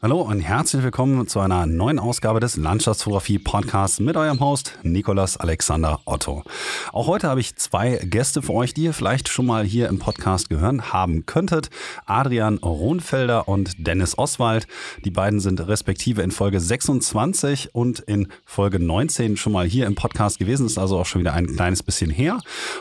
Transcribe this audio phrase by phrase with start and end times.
[0.00, 5.36] Hallo und herzlich willkommen zu einer neuen Ausgabe des Landschaftsfotografie Podcasts mit eurem Host Nikolas
[5.36, 6.44] Alexander Otto.
[6.92, 9.98] Auch heute habe ich zwei Gäste für euch, die ihr vielleicht schon mal hier im
[9.98, 11.70] Podcast gehört haben könntet.
[12.06, 14.68] Adrian Rohnfelder und Dennis Oswald.
[15.04, 19.96] Die beiden sind respektive in Folge 26 und in Folge 19 schon mal hier im
[19.96, 20.66] Podcast gewesen.
[20.66, 22.38] Ist also auch schon wieder ein kleines bisschen her.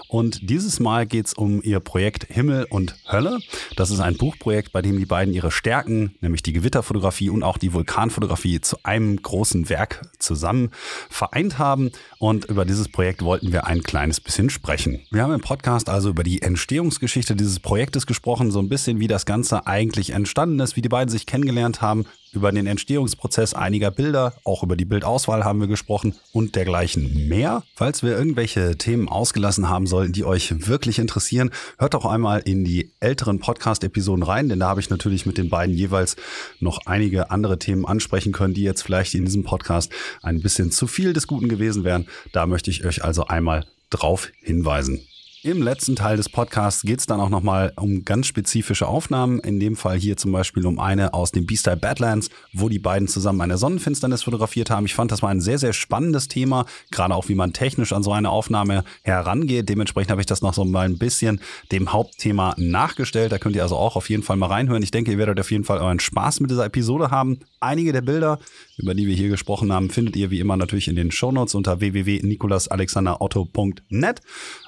[0.07, 3.39] Und dieses Mal geht es um ihr Projekt Himmel und Hölle.
[3.75, 7.44] Das ist ein Buchprojekt, bei dem die beiden ihre Stärken, nämlich die Gewitterfotografie, Fotografie und
[7.44, 10.72] auch die Vulkanfotografie zu einem großen Werk zusammen
[11.09, 11.91] vereint haben.
[12.20, 15.00] Und über dieses Projekt wollten wir ein kleines bisschen sprechen.
[15.12, 19.08] Wir haben im Podcast also über die Entstehungsgeschichte dieses Projektes gesprochen, so ein bisschen wie
[19.08, 23.91] das Ganze eigentlich entstanden ist, wie die beiden sich kennengelernt haben, über den Entstehungsprozess einiger
[23.91, 27.63] Bilder, auch über die Bildauswahl haben wir gesprochen und dergleichen mehr.
[27.76, 32.63] Falls wir irgendwelche Themen ausgelassen haben sollten, die euch wirklich interessieren, hört doch einmal in
[32.63, 36.16] die älteren Podcast-Episoden rein, denn da habe ich natürlich mit den beiden jeweils
[36.59, 39.91] noch einige andere Themen ansprechen können, die jetzt vielleicht in diesem Podcast
[40.22, 42.08] ein bisschen zu viel des Guten gewesen wären.
[42.33, 45.08] Da möchte ich euch also einmal drauf hinweisen.
[45.43, 49.39] Im letzten Teil des Podcasts geht es dann auch nochmal um ganz spezifische Aufnahmen.
[49.39, 53.07] In dem Fall hier zum Beispiel um eine aus dem Beastyle Badlands, wo die beiden
[53.07, 54.88] zusammen eine Sonnenfinsternis fotografiert haben.
[54.88, 58.02] Ich fand, das war ein sehr, sehr spannendes Thema, gerade auch wie man technisch an
[58.02, 59.69] so eine Aufnahme herangeht.
[59.69, 61.39] Dementsprechend habe ich das noch so mal ein bisschen
[61.71, 63.31] dem Hauptthema nachgestellt.
[63.31, 64.81] Da könnt ihr also auch auf jeden Fall mal reinhören.
[64.81, 67.41] Ich denke, ihr werdet auf jeden Fall euren Spaß mit dieser Episode haben.
[67.59, 68.39] Einige der Bilder,
[68.78, 71.80] über die wir hier gesprochen haben, findet ihr wie immer natürlich in den Shownotes unter
[71.80, 74.22] www.nikolasalexanderotto.net.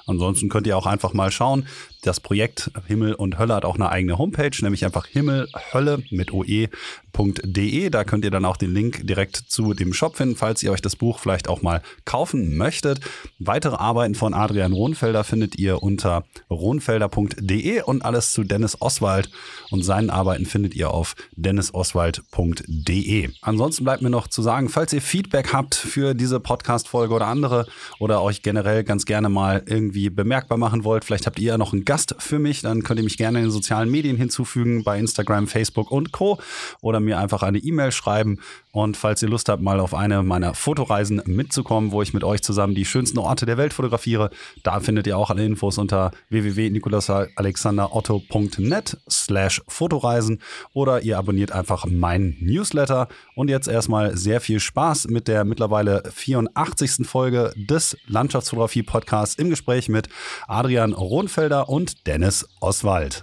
[0.06, 1.68] Ansonsten könnt ihr auch einfach mal schauen.
[2.02, 7.90] Das Projekt Himmel und Hölle hat auch eine eigene Homepage, nämlich einfach himmelhölle mit oe.de.
[7.90, 10.80] Da könnt ihr dann auch den Link direkt zu dem Shop finden, falls ihr euch
[10.80, 13.00] das Buch vielleicht auch mal kaufen möchtet.
[13.38, 19.30] Weitere Arbeiten von Adrian Rohnfelder findet ihr unter rohnfelder.de und alles zu Dennis Oswald
[19.70, 23.30] und seinen Arbeiten findet ihr auf dennisoswald.de.
[23.42, 27.66] Ansonsten bleibt mir noch zu sagen, falls ihr Feedback habt für diese Podcast-Folge oder andere
[27.98, 31.72] oder euch generell ganz gerne mal irgendwie bemerkbar machen wollt, vielleicht habt ihr ja noch
[31.72, 34.96] einen Gast für mich, dann könnt ihr mich gerne in den sozialen Medien hinzufügen, bei
[34.96, 36.38] Instagram, Facebook und Co.
[36.82, 38.38] Oder mir einfach eine E-Mail schreiben.
[38.70, 42.42] Und falls ihr Lust habt, mal auf eine meiner Fotoreisen mitzukommen, wo ich mit euch
[42.42, 44.30] zusammen die schönsten Orte der Welt fotografiere,
[44.62, 50.40] da findet ihr auch alle Infos unter www.nikolasalexanderotto.net slash Fotoreisen
[50.72, 53.08] oder ihr abonniert einfach meinen Newsletter.
[53.34, 57.04] Und jetzt erstmal sehr viel Spaß mit der mittlerweile 84.
[57.04, 60.08] Folge des Landschaftsfotografie-Podcasts im Gespräch mit
[60.46, 63.22] Adrian Rohnfelder und und Dennis Oswald.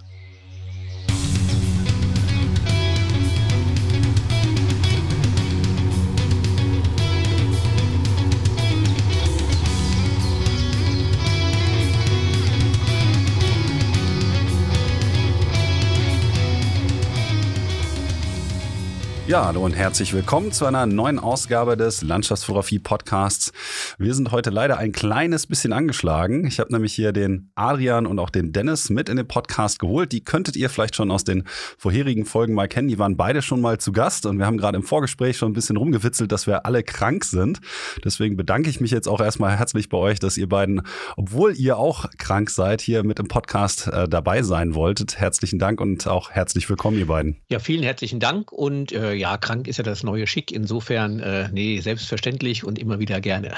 [19.27, 23.51] Ja, hallo und herzlich willkommen zu einer neuen Ausgabe des Landschaftsfotografie Podcasts.
[23.97, 26.47] Wir sind heute leider ein kleines bisschen angeschlagen.
[26.47, 30.13] Ich habe nämlich hier den Adrian und auch den Dennis mit in den Podcast geholt.
[30.13, 31.43] Die könntet ihr vielleicht schon aus den
[31.77, 32.87] vorherigen Folgen mal kennen.
[32.87, 35.55] Die waren beide schon mal zu Gast und wir haben gerade im Vorgespräch schon ein
[35.55, 37.59] bisschen rumgewitzelt, dass wir alle krank sind.
[38.05, 40.83] Deswegen bedanke ich mich jetzt auch erstmal herzlich bei euch, dass ihr beiden,
[41.17, 45.19] obwohl ihr auch krank seid, hier mit im Podcast äh, dabei sein wolltet.
[45.19, 47.35] Herzlichen Dank und auch herzlich willkommen, ihr beiden.
[47.49, 50.51] Ja, vielen herzlichen Dank und äh, ja, krank ist ja das neue Schick.
[50.51, 53.55] Insofern, äh, nee, selbstverständlich und immer wieder gerne.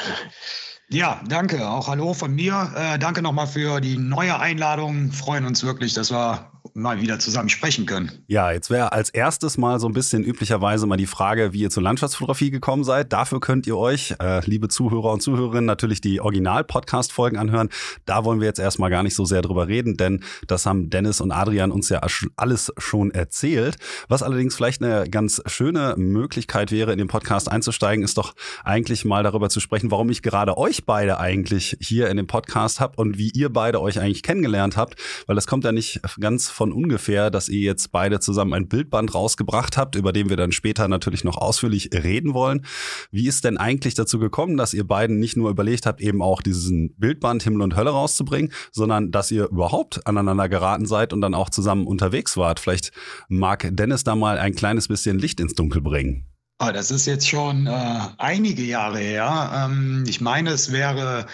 [0.90, 1.70] Ja, danke.
[1.70, 2.74] Auch hallo von mir.
[2.76, 5.12] Äh, danke nochmal für die neue Einladung.
[5.12, 8.12] Freuen uns wirklich, dass wir mal wieder zusammen sprechen können.
[8.28, 11.70] Ja, jetzt wäre als erstes mal so ein bisschen üblicherweise mal die Frage, wie ihr
[11.70, 13.12] zur Landschaftsfotografie gekommen seid.
[13.14, 17.70] Dafür könnt ihr euch, äh, liebe Zuhörer und Zuhörerinnen, natürlich die Original-Podcast-Folgen anhören.
[18.06, 21.22] Da wollen wir jetzt erstmal gar nicht so sehr drüber reden, denn das haben Dennis
[21.22, 22.02] und Adrian uns ja
[22.36, 23.78] alles schon erzählt.
[24.08, 28.34] Was allerdings vielleicht eine ganz schöne Möglichkeit wäre, in den Podcast einzusteigen, ist doch
[28.64, 32.80] eigentlich mal darüber zu sprechen, warum ich gerade euch beide eigentlich hier in dem Podcast
[32.80, 34.96] habe und wie ihr beide euch eigentlich kennengelernt habt,
[35.28, 39.14] weil das kommt ja nicht ganz von ungefähr, dass ihr jetzt beide zusammen ein Bildband
[39.14, 42.66] rausgebracht habt, über den wir dann später natürlich noch ausführlich reden wollen.
[43.12, 46.42] Wie ist denn eigentlich dazu gekommen, dass ihr beiden nicht nur überlegt habt, eben auch
[46.42, 51.34] diesen Bildband Himmel und Hölle rauszubringen, sondern dass ihr überhaupt aneinander geraten seid und dann
[51.34, 52.60] auch zusammen unterwegs wart?
[52.60, 52.92] Vielleicht
[53.28, 56.26] mag Dennis da mal ein kleines bisschen Licht ins Dunkel bringen.
[56.62, 59.70] Ah, das ist jetzt schon äh, einige Jahre her.
[59.70, 61.26] Ähm, ich meine, es wäre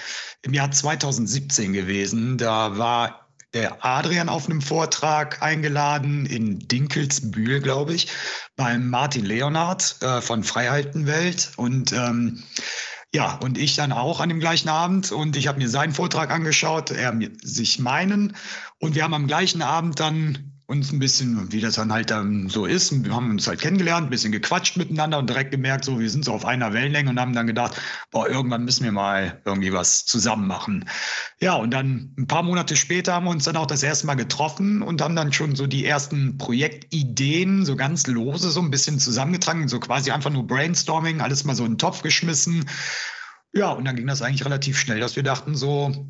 [0.44, 2.38] im Jahr 2017 gewesen.
[2.38, 3.25] Da war
[3.56, 8.10] der Adrian auf einem Vortrag eingeladen in Dinkelsbühl, glaube ich,
[8.57, 11.54] beim Martin Leonard äh, von Freiheitenwelt.
[11.56, 12.44] Und ähm,
[13.13, 15.13] ja, und ich dann auch an dem gleichen Abend.
[15.13, 18.36] Und ich habe mir seinen Vortrag angeschaut, er sich meinen.
[18.80, 22.50] Und wir haben am gleichen Abend dann uns ein bisschen, wie das dann halt dann
[22.50, 26.00] so ist, wir haben uns halt kennengelernt, ein bisschen gequatscht miteinander und direkt gemerkt, so
[26.00, 27.79] wir sind so auf einer Wellenlänge und haben dann gedacht,
[28.09, 30.89] boah, irgendwann müssen wir mal irgendwie was zusammen machen.
[31.39, 34.15] Ja, und dann ein paar Monate später haben wir uns dann auch das erste Mal
[34.15, 38.97] getroffen und haben dann schon so die ersten Projektideen so ganz lose so ein bisschen
[38.97, 42.65] zusammengetragen, so quasi einfach nur Brainstorming, alles mal so in den Topf geschmissen.
[43.53, 46.09] Ja, und dann ging das eigentlich relativ schnell, dass wir dachten so,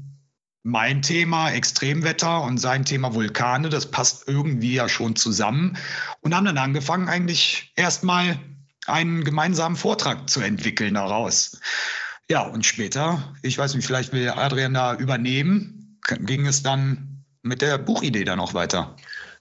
[0.66, 5.78] mein Thema Extremwetter und sein Thema Vulkane, das passt irgendwie ja schon zusammen.
[6.22, 8.40] Und haben dann angefangen, eigentlich erstmal
[8.88, 11.60] einen gemeinsamen Vortrag zu entwickeln daraus.
[12.32, 17.62] Ja, und später, ich weiß nicht, vielleicht will Adrian da übernehmen, ging es dann mit
[17.62, 18.96] der Buchidee dann auch weiter.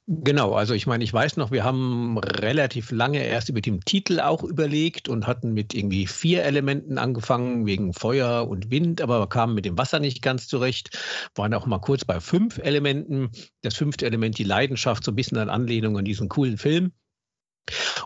[0.07, 4.21] Genau, also ich meine, ich weiß noch, wir haben relativ lange erst über den Titel
[4.21, 9.55] auch überlegt und hatten mit irgendwie vier Elementen angefangen, wegen Feuer und Wind, aber kamen
[9.55, 10.91] mit dem Wasser nicht ganz zurecht,
[11.35, 13.31] waren auch mal kurz bei fünf Elementen.
[13.63, 16.93] Das fünfte Element, die Leidenschaft, so ein bisschen an Anlehnung an diesen coolen Film.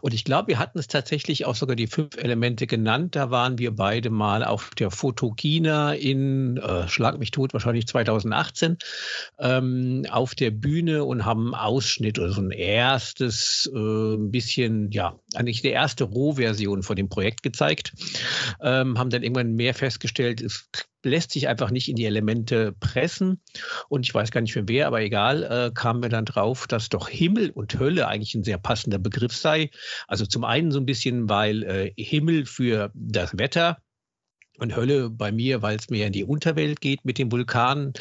[0.01, 3.17] Und ich glaube, wir hatten es tatsächlich auch sogar die fünf Elemente genannt.
[3.17, 8.79] Da waren wir beide mal auf der Fotokina in, äh, schlag mich tot, wahrscheinlich 2018,
[9.39, 15.63] ähm, auf der Bühne und haben Ausschnitt oder so ein erstes, äh, bisschen, ja, eigentlich
[15.63, 17.93] die erste Rohversion von dem Projekt gezeigt.
[18.61, 20.69] Ähm, haben dann irgendwann mehr festgestellt, es
[21.05, 23.41] lässt sich einfach nicht in die Elemente pressen.
[23.89, 26.89] Und ich weiß gar nicht für wer, aber egal, äh, kamen wir dann drauf, dass
[26.89, 29.71] doch Himmel und Hölle eigentlich ein sehr passender Begriff sei.
[30.07, 33.79] Also zum einen so ein bisschen, weil äh, Himmel für das Wetter
[34.59, 37.93] und Hölle bei mir, weil es mehr in die Unterwelt geht mit dem Vulkan,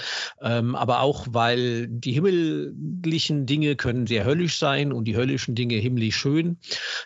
[0.42, 5.76] ähm, aber auch, weil die himmlischen Dinge können sehr höllisch sein und die höllischen Dinge
[5.76, 6.58] himmlisch schön.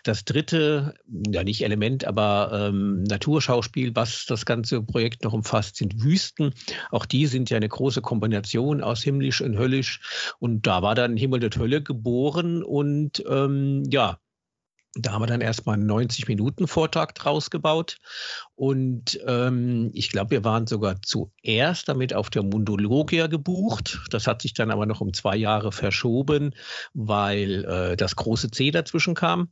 [0.04, 0.94] Das dritte,
[1.28, 6.54] ja nicht Element, aber ähm, Naturschauspiel, was das ganze Projekt noch umfasst, sind Wüsten.
[6.90, 10.00] Auch die sind ja eine große Kombination aus himmlisch und höllisch.
[10.38, 14.18] Und da war dann Himmel und Hölle geboren und ähm, ja,
[14.94, 17.96] da haben wir dann erstmal einen 90-Minuten-Vortrag draus gebaut.
[18.54, 24.00] Und ähm, ich glaube, wir waren sogar zuerst damit auf der Mundologia gebucht.
[24.10, 26.54] Das hat sich dann aber noch um zwei Jahre verschoben,
[26.92, 29.48] weil äh, das große C dazwischen kam.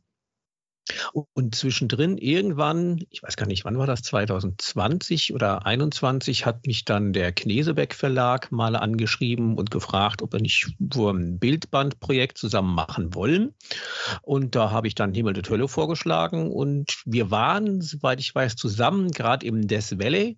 [1.33, 6.85] Und zwischendrin irgendwann, ich weiß gar nicht, wann war das, 2020 oder 2021, hat mich
[6.85, 13.13] dann der Knesebeck Verlag mal angeschrieben und gefragt, ob wir nicht ein Bildbandprojekt zusammen machen
[13.13, 13.53] wollen.
[14.21, 18.55] Und da habe ich dann Himmel der Hölle vorgeschlagen und wir waren, soweit ich weiß,
[18.55, 20.37] zusammen gerade im Des Valley,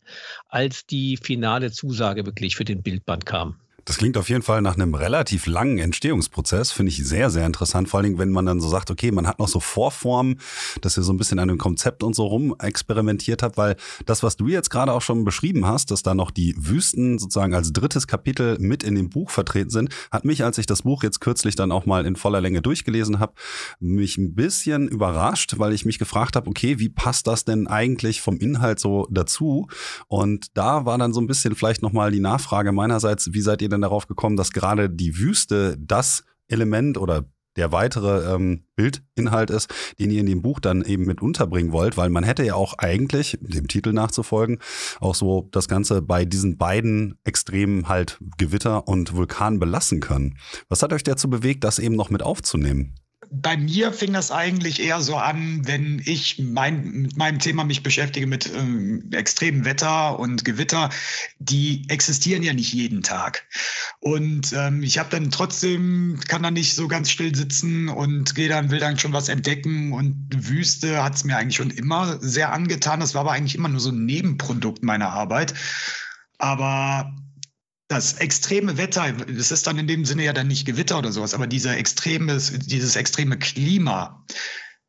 [0.50, 3.63] als die finale Zusage wirklich für den Bildband kam.
[3.86, 6.72] Das klingt auf jeden Fall nach einem relativ langen Entstehungsprozess.
[6.72, 7.90] Finde ich sehr, sehr interessant.
[7.90, 10.40] Vor allem, wenn man dann so sagt, okay, man hat noch so Vorformen,
[10.82, 13.76] dass ihr so ein bisschen an dem Konzept und so rum experimentiert habt, weil
[14.06, 17.54] das, was du jetzt gerade auch schon beschrieben hast, dass da noch die Wüsten sozusagen
[17.54, 21.04] als drittes Kapitel mit in dem Buch vertreten sind, hat mich, als ich das Buch
[21.04, 23.34] jetzt kürzlich dann auch mal in voller Länge durchgelesen habe,
[23.80, 28.22] mich ein bisschen überrascht, weil ich mich gefragt habe, okay, wie passt das denn eigentlich
[28.22, 29.68] vom Inhalt so dazu?
[30.08, 33.73] Und da war dann so ein bisschen vielleicht nochmal die Nachfrage meinerseits, wie seid ihr
[33.74, 37.26] denn darauf gekommen, dass gerade die Wüste das Element oder
[37.56, 41.98] der weitere ähm, Bildinhalt ist, den ihr in dem Buch dann eben mit unterbringen wollt,
[41.98, 44.60] weil man hätte ja auch eigentlich, dem Titel nachzufolgen,
[45.00, 50.38] auch so das Ganze bei diesen beiden Extremen halt Gewitter und Vulkan belassen können.
[50.70, 52.96] Was hat euch dazu bewegt, das eben noch mit aufzunehmen?
[53.42, 57.82] Bei mir fing das eigentlich eher so an, wenn ich mein, mit meinem Thema mich
[57.82, 60.92] beschäftige mit ähm, extremem Wetter und Gewitter.
[61.40, 63.44] Die existieren ja nicht jeden Tag.
[64.00, 68.50] Und ähm, ich habe dann trotzdem, kann da nicht so ganz still sitzen und gehe
[68.50, 69.94] dann, will dann schon was entdecken.
[69.94, 73.00] Und Wüste hat es mir eigentlich schon immer sehr angetan.
[73.00, 75.56] Das war aber eigentlich immer nur so ein Nebenprodukt meiner Arbeit.
[76.38, 77.12] Aber
[77.94, 81.34] das extreme Wetter, das ist dann in dem Sinne ja dann nicht Gewitter oder sowas,
[81.34, 84.26] aber dieser extreme, dieses extreme Klima,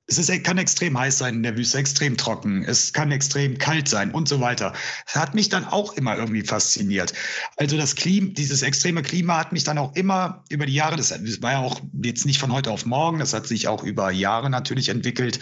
[0.06, 3.88] es ist, kann extrem heiß sein in der Wüste, extrem trocken, es kann extrem kalt
[3.88, 4.74] sein und so weiter.
[5.06, 7.14] Das hat mich dann auch immer irgendwie fasziniert.
[7.56, 11.12] Also das Klima, dieses extreme Klima hat mich dann auch immer über die Jahre, das
[11.40, 14.50] war ja auch jetzt nicht von heute auf morgen, das hat sich auch über Jahre
[14.50, 15.40] natürlich entwickelt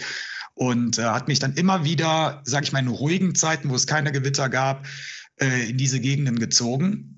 [0.53, 3.87] und äh, hat mich dann immer wieder, sage ich mal, in ruhigen Zeiten, wo es
[3.87, 4.85] keine Gewitter gab,
[5.41, 7.12] äh, in diese Gegenden gezogen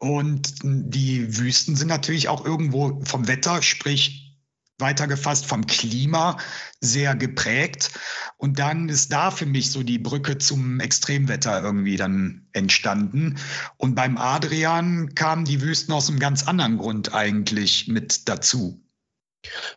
[0.00, 4.38] und die Wüsten sind natürlich auch irgendwo vom Wetter, sprich
[4.78, 6.38] weitergefasst vom Klima,
[6.80, 7.90] sehr geprägt.
[8.38, 13.36] Und dann ist da für mich so die Brücke zum Extremwetter irgendwie dann entstanden.
[13.76, 18.82] Und beim Adrian kamen die Wüsten aus einem ganz anderen Grund eigentlich mit dazu.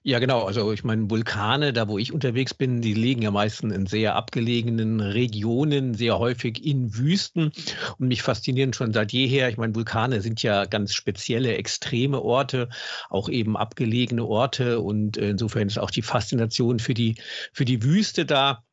[0.03, 0.43] Ja, genau.
[0.43, 4.15] Also ich meine, Vulkane, da wo ich unterwegs bin, die liegen ja meistens in sehr
[4.15, 7.51] abgelegenen Regionen, sehr häufig in Wüsten.
[7.97, 12.69] Und mich faszinieren schon seit jeher, ich meine, Vulkane sind ja ganz spezielle, extreme Orte,
[13.09, 14.81] auch eben abgelegene Orte.
[14.81, 17.15] Und insofern ist auch die Faszination für die,
[17.53, 18.63] für die Wüste da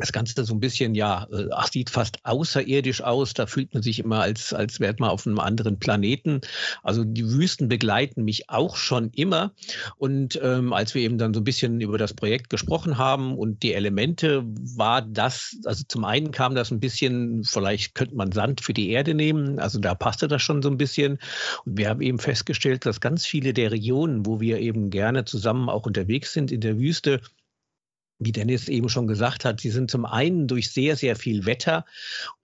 [0.00, 3.34] das Ganze so ein bisschen, ja, äh, ach, sieht fast außerirdisch aus.
[3.34, 6.40] Da fühlt man sich immer, als, als wäre man auf einem anderen Planeten.
[6.82, 9.52] Also die Wüsten begleiten mich auch schon immer.
[9.96, 13.62] Und ähm, als wir eben dann so ein bisschen über das Projekt gesprochen haben und
[13.62, 14.42] die Elemente,
[14.76, 18.90] war das, also zum einen kam das ein bisschen, vielleicht könnte man Sand für die
[18.90, 19.58] Erde nehmen.
[19.58, 21.18] Also da passte das schon so ein bisschen.
[21.64, 25.68] Und wir haben eben festgestellt, dass ganz viele der Regionen, wo wir eben gerne zusammen
[25.68, 27.20] auch unterwegs sind in der Wüste,
[28.20, 31.86] wie Dennis eben schon gesagt hat, sie sind zum einen durch sehr, sehr viel Wetter,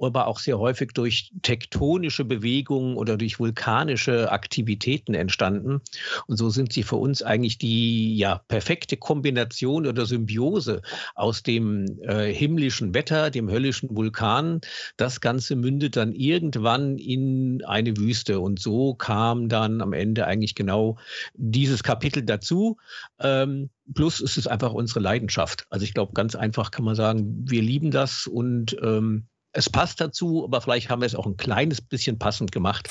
[0.00, 5.82] aber auch sehr häufig durch tektonische Bewegungen oder durch vulkanische Aktivitäten entstanden.
[6.26, 10.80] Und so sind sie für uns eigentlich die ja, perfekte Kombination oder Symbiose
[11.14, 14.62] aus dem äh, himmlischen Wetter, dem höllischen Vulkan.
[14.96, 18.40] Das Ganze mündet dann irgendwann in eine Wüste.
[18.40, 20.96] Und so kam dann am Ende eigentlich genau
[21.34, 22.78] dieses Kapitel dazu.
[23.20, 25.66] Ähm, Plus ist es einfach unsere Leidenschaft.
[25.70, 30.02] Also ich glaube, ganz einfach kann man sagen, wir lieben das und ähm, es passt
[30.02, 32.90] dazu, aber vielleicht haben wir es auch ein kleines bisschen passend gemacht.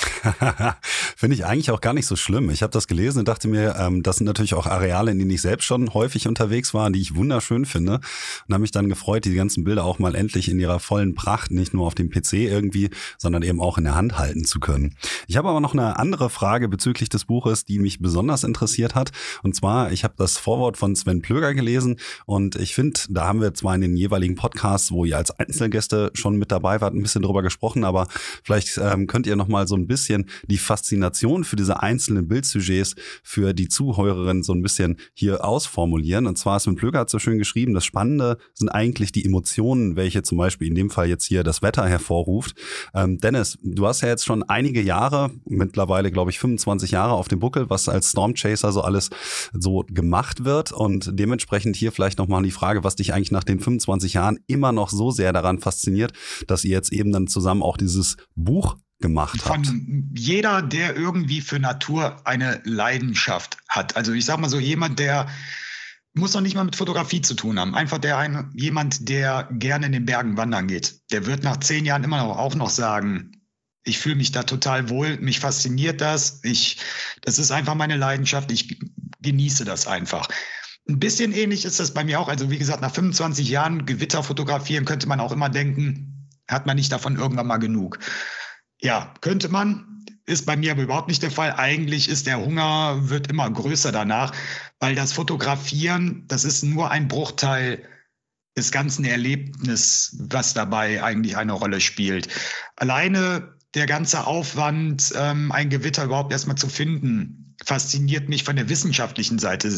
[1.15, 2.49] Finde ich eigentlich auch gar nicht so schlimm.
[2.49, 5.29] Ich habe das gelesen und dachte mir, ähm, das sind natürlich auch Areale, in denen
[5.29, 7.99] ich selbst schon häufig unterwegs war, die ich wunderschön finde.
[8.47, 11.51] Und habe mich dann gefreut, die ganzen Bilder auch mal endlich in ihrer vollen Pracht,
[11.51, 14.95] nicht nur auf dem PC irgendwie, sondern eben auch in der Hand halten zu können.
[15.27, 19.11] Ich habe aber noch eine andere Frage bezüglich des Buches, die mich besonders interessiert hat.
[19.43, 23.41] Und zwar, ich habe das Vorwort von Sven Plöger gelesen und ich finde, da haben
[23.41, 27.01] wir zwar in den jeweiligen Podcasts, wo ihr als Einzelgäste schon mit dabei wart, ein
[27.01, 28.07] bisschen drüber gesprochen, aber
[28.43, 32.95] vielleicht ähm, könnt ihr noch mal so ein bisschen die Faszination für diese einzelnen Bildsujets
[33.23, 36.27] für die Zuhörerin so ein bisschen hier ausformulieren.
[36.27, 40.23] Und zwar, Sven Plöger hat so schön geschrieben, das Spannende sind eigentlich die Emotionen, welche
[40.23, 42.55] zum Beispiel in dem Fall jetzt hier das Wetter hervorruft.
[42.93, 47.27] Ähm, Dennis, du hast ja jetzt schon einige Jahre, mittlerweile glaube ich 25 Jahre auf
[47.27, 49.09] dem Buckel, was als Stormchaser so alles
[49.53, 53.59] so gemacht wird und dementsprechend hier vielleicht nochmal die Frage, was dich eigentlich nach den
[53.59, 56.13] 25 Jahren immer noch so sehr daran fasziniert,
[56.47, 59.67] dass ihr jetzt eben dann zusammen auch dieses Buch gemacht habt.
[59.67, 63.95] Von jeder, der irgendwie für Natur eine Leidenschaft hat.
[63.95, 65.27] Also ich sag mal so, jemand, der
[66.13, 67.75] muss doch nicht mal mit Fotografie zu tun haben.
[67.75, 71.01] Einfach der ein, jemand, der gerne in den Bergen wandern geht.
[71.11, 73.31] Der wird nach zehn Jahren immer noch auch noch sagen,
[73.83, 76.39] ich fühle mich da total wohl, mich fasziniert das.
[76.43, 76.77] Ich,
[77.21, 78.51] das ist einfach meine Leidenschaft.
[78.51, 78.79] Ich
[79.21, 80.27] genieße das einfach.
[80.87, 82.29] Ein bisschen ähnlich ist das bei mir auch.
[82.29, 86.14] Also wie gesagt, nach 25 Jahren Gewitter fotografieren könnte man auch immer denken,
[86.47, 87.99] hat man nicht davon irgendwann mal genug.
[88.81, 91.53] Ja, könnte man, ist bei mir aber überhaupt nicht der Fall.
[91.53, 94.33] Eigentlich ist der Hunger, wird immer größer danach,
[94.79, 97.87] weil das Fotografieren, das ist nur ein Bruchteil
[98.57, 102.29] des ganzen Erlebnisses, was dabei eigentlich eine Rolle spielt.
[102.75, 108.69] Alleine der ganze Aufwand, ähm, ein Gewitter überhaupt erstmal zu finden, fasziniert mich von der
[108.69, 109.69] wissenschaftlichen Seite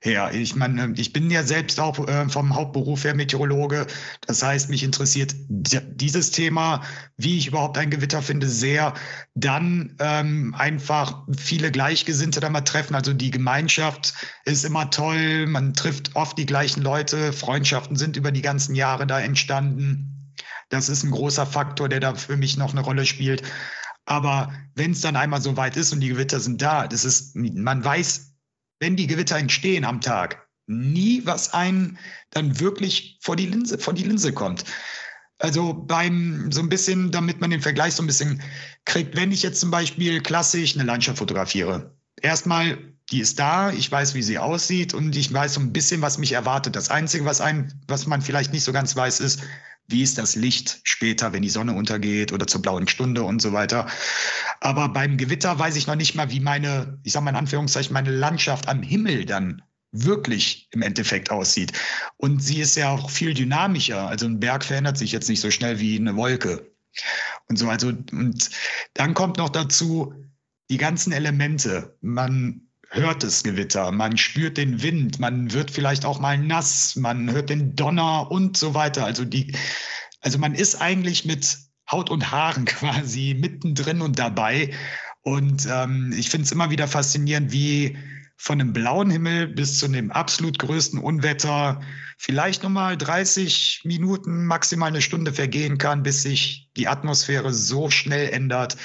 [0.00, 0.30] her.
[0.32, 3.86] Ich meine, ich bin ja selbst auch äh, vom Hauptberuf her Meteorologe.
[4.26, 6.82] Das heißt, mich interessiert dieses Thema,
[7.16, 8.94] wie ich überhaupt ein Gewitter finde, sehr.
[9.34, 12.94] Dann ähm, einfach viele Gleichgesinnte da mal treffen.
[12.94, 14.14] Also die Gemeinschaft
[14.44, 15.46] ist immer toll.
[15.46, 17.32] Man trifft oft die gleichen Leute.
[17.32, 20.12] Freundschaften sind über die ganzen Jahre da entstanden.
[20.68, 23.42] Das ist ein großer Faktor, der da für mich noch eine Rolle spielt.
[24.06, 27.36] Aber wenn es dann einmal so weit ist und die Gewitter sind da, das ist,
[27.36, 28.32] man weiß,
[28.80, 31.98] wenn die Gewitter entstehen am Tag, nie, was einen
[32.30, 34.64] dann wirklich vor die Linse, vor die Linse kommt.
[35.38, 38.42] Also beim so ein bisschen, damit man den Vergleich so ein bisschen
[38.84, 41.94] kriegt, wenn ich jetzt zum Beispiel klassisch eine Landschaft fotografiere.
[42.22, 42.78] Erstmal,
[43.10, 46.18] die ist da, ich weiß, wie sie aussieht und ich weiß so ein bisschen, was
[46.18, 46.74] mich erwartet.
[46.74, 49.42] Das Einzige, was, ein, was man vielleicht nicht so ganz weiß, ist,
[49.88, 53.52] wie ist das Licht später, wenn die Sonne untergeht oder zur blauen Stunde und so
[53.52, 53.86] weiter.
[54.60, 57.92] Aber beim Gewitter weiß ich noch nicht mal, wie meine, ich sage mal in Anführungszeichen,
[57.92, 59.62] meine Landschaft am Himmel dann
[59.92, 61.72] wirklich im Endeffekt aussieht.
[62.16, 64.08] Und sie ist ja auch viel dynamischer.
[64.08, 66.70] Also ein Berg verändert sich jetzt nicht so schnell wie eine Wolke.
[67.48, 68.50] Und so, also, und
[68.94, 70.14] dann kommt noch dazu
[70.70, 71.96] die ganzen Elemente.
[72.00, 72.65] Man
[72.96, 77.50] hört das Gewitter, man spürt den Wind, man wird vielleicht auch mal nass, man hört
[77.50, 79.04] den Donner und so weiter.
[79.04, 79.54] Also die,
[80.22, 81.58] also man ist eigentlich mit
[81.90, 84.72] Haut und Haaren quasi mittendrin und dabei.
[85.22, 87.96] Und ähm, ich finde es immer wieder faszinierend, wie
[88.36, 91.80] von einem blauen Himmel bis zu dem absolut größten Unwetter
[92.18, 98.28] vielleicht nochmal 30 Minuten, maximal eine Stunde vergehen kann, bis sich die Atmosphäre so schnell
[98.30, 98.76] ändert.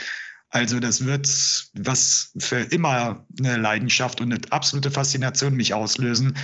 [0.51, 1.27] Also das wird
[1.73, 6.37] was für immer eine Leidenschaft und eine absolute Faszination mich auslösen,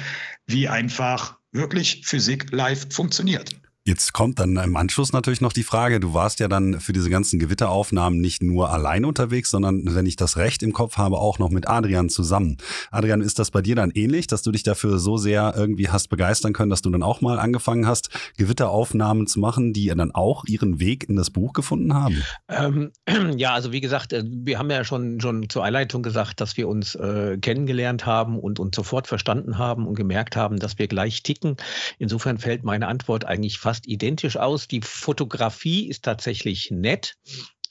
[0.46, 3.56] wie einfach wirklich Physik live funktioniert.
[3.88, 7.10] Jetzt kommt dann im Anschluss natürlich noch die Frage, du warst ja dann für diese
[7.10, 11.40] ganzen Gewitteraufnahmen nicht nur allein unterwegs, sondern wenn ich das recht im Kopf habe, auch
[11.40, 12.58] noch mit Adrian zusammen.
[12.92, 16.10] Adrian, ist das bei dir dann ähnlich, dass du dich dafür so sehr irgendwie hast
[16.10, 20.44] begeistern können, dass du dann auch mal angefangen hast, Gewitteraufnahmen zu machen, die dann auch
[20.44, 22.22] ihren Weg in das Buch gefunden haben?
[22.50, 22.92] Ähm,
[23.38, 26.68] ja, also wie gesagt, äh, wir haben ja schon, schon zur Einleitung gesagt, dass wir
[26.68, 31.24] uns äh, kennengelernt haben und uns sofort verstanden haben und gemerkt haben, dass wir gleich
[31.24, 31.56] ticken.
[32.00, 34.68] Insofern fällt meine Antwort eigentlich fast fast identisch aus.
[34.68, 37.16] Die Fotografie ist tatsächlich nett.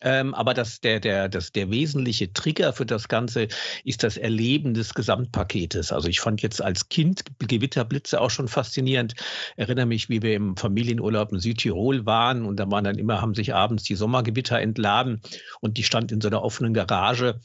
[0.03, 3.49] Ähm, aber das, der, der, das, der wesentliche Trigger für das Ganze
[3.83, 5.91] ist das Erleben des Gesamtpaketes.
[5.91, 9.15] Also ich fand jetzt als Kind Gewitterblitze auch schon faszinierend.
[9.57, 13.35] Erinnere mich, wie wir im Familienurlaub in Südtirol waren und da waren dann immer, haben
[13.35, 15.23] sich abends die Sommergewitter entladen
[15.61, 17.41] und die stand in so einer offenen Garage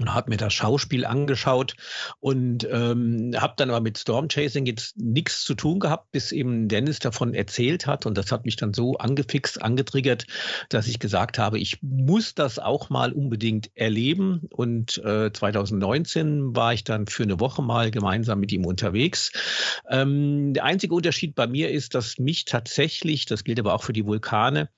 [0.00, 1.74] und habe mir das Schauspiel angeschaut
[2.20, 6.98] und ähm, habe dann aber mit Stormchasing jetzt nichts zu tun gehabt, bis eben Dennis
[6.98, 10.26] davon erzählt hat und das hat mich dann so angefixt, angetriggert,
[10.68, 16.72] dass ich gesagt habe, ich muss das auch mal unbedingt erleben und äh, 2019 war
[16.72, 19.32] ich dann für eine Woche mal gemeinsam mit ihm unterwegs.
[19.90, 23.92] Ähm, der einzige Unterschied bei mir ist, dass mich tatsächlich, das gilt aber auch für
[23.92, 24.68] die Vulkane,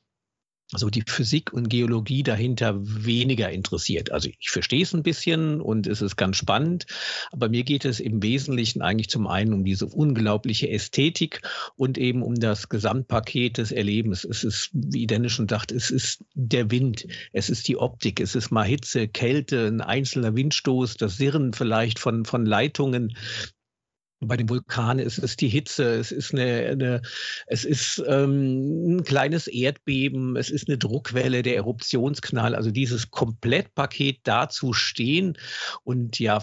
[0.76, 4.12] so die Physik und Geologie dahinter weniger interessiert.
[4.12, 6.86] Also ich verstehe es ein bisschen und es ist ganz spannend,
[7.32, 11.42] aber mir geht es im Wesentlichen eigentlich zum einen um diese unglaubliche Ästhetik
[11.76, 14.24] und eben um das Gesamtpaket des Erlebens.
[14.24, 18.34] Es ist, wie Dennis schon sagt, es ist der Wind, es ist die Optik, es
[18.34, 23.16] ist mal Hitze, Kälte, ein einzelner Windstoß, das Sirren vielleicht von, von Leitungen,
[24.20, 27.02] bei den Vulkanen ist es die Hitze, es ist eine, eine
[27.46, 34.20] es ist ähm, ein kleines Erdbeben, es ist eine Druckwelle, der Eruptionsknall, also dieses Komplettpaket
[34.24, 35.38] dazu stehen
[35.84, 36.42] und ja,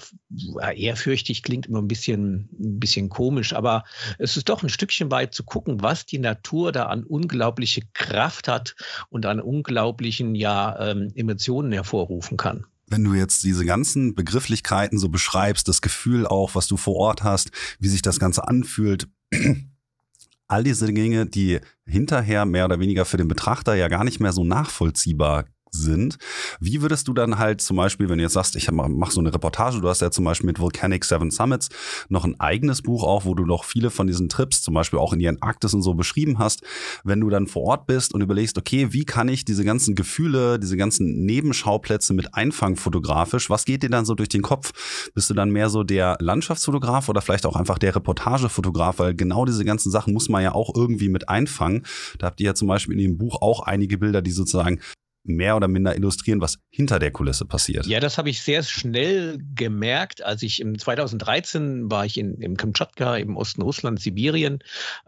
[0.75, 3.84] ehrfürchtig klingt immer ein bisschen, ein bisschen komisch, aber
[4.17, 8.48] es ist doch ein Stückchen weit zu gucken, was die Natur da an unglaubliche Kraft
[8.48, 8.75] hat
[9.10, 15.10] und an unglaublichen ja, ähm, Emotionen hervorrufen kann wenn du jetzt diese ganzen Begrifflichkeiten so
[15.10, 19.08] beschreibst, das Gefühl auch, was du vor Ort hast, wie sich das Ganze anfühlt,
[20.48, 24.31] all diese Dinge, die hinterher mehr oder weniger für den Betrachter ja gar nicht mehr
[24.31, 25.46] so nachvollziehbar
[25.77, 26.18] sind.
[26.59, 29.33] Wie würdest du dann halt zum Beispiel, wenn du jetzt sagst, ich mache so eine
[29.33, 31.70] Reportage, du hast ja zum Beispiel mit Volcanic Seven Summits
[32.09, 35.13] noch ein eigenes Buch auch, wo du noch viele von diesen Trips, zum Beispiel auch
[35.13, 36.61] in die Antarktis und so beschrieben hast,
[37.03, 40.59] wenn du dann vor Ort bist und überlegst, okay, wie kann ich diese ganzen Gefühle,
[40.59, 45.11] diese ganzen Nebenschauplätze mit einfangen fotografisch, was geht dir dann so durch den Kopf?
[45.13, 49.46] Bist du dann mehr so der Landschaftsfotograf oder vielleicht auch einfach der Reportagefotograf, weil genau
[49.46, 51.85] diese ganzen Sachen muss man ja auch irgendwie mit einfangen.
[52.18, 54.79] Da habt ihr ja zum Beispiel in dem Buch auch einige Bilder, die sozusagen
[55.27, 57.85] mehr oder minder illustrieren, was hinter der Kulisse passiert.
[57.85, 62.57] Ja, das habe ich sehr schnell gemerkt, als ich im 2013 war ich in, im
[62.57, 64.59] Kamtschatka im Osten Russlands, Sibirien,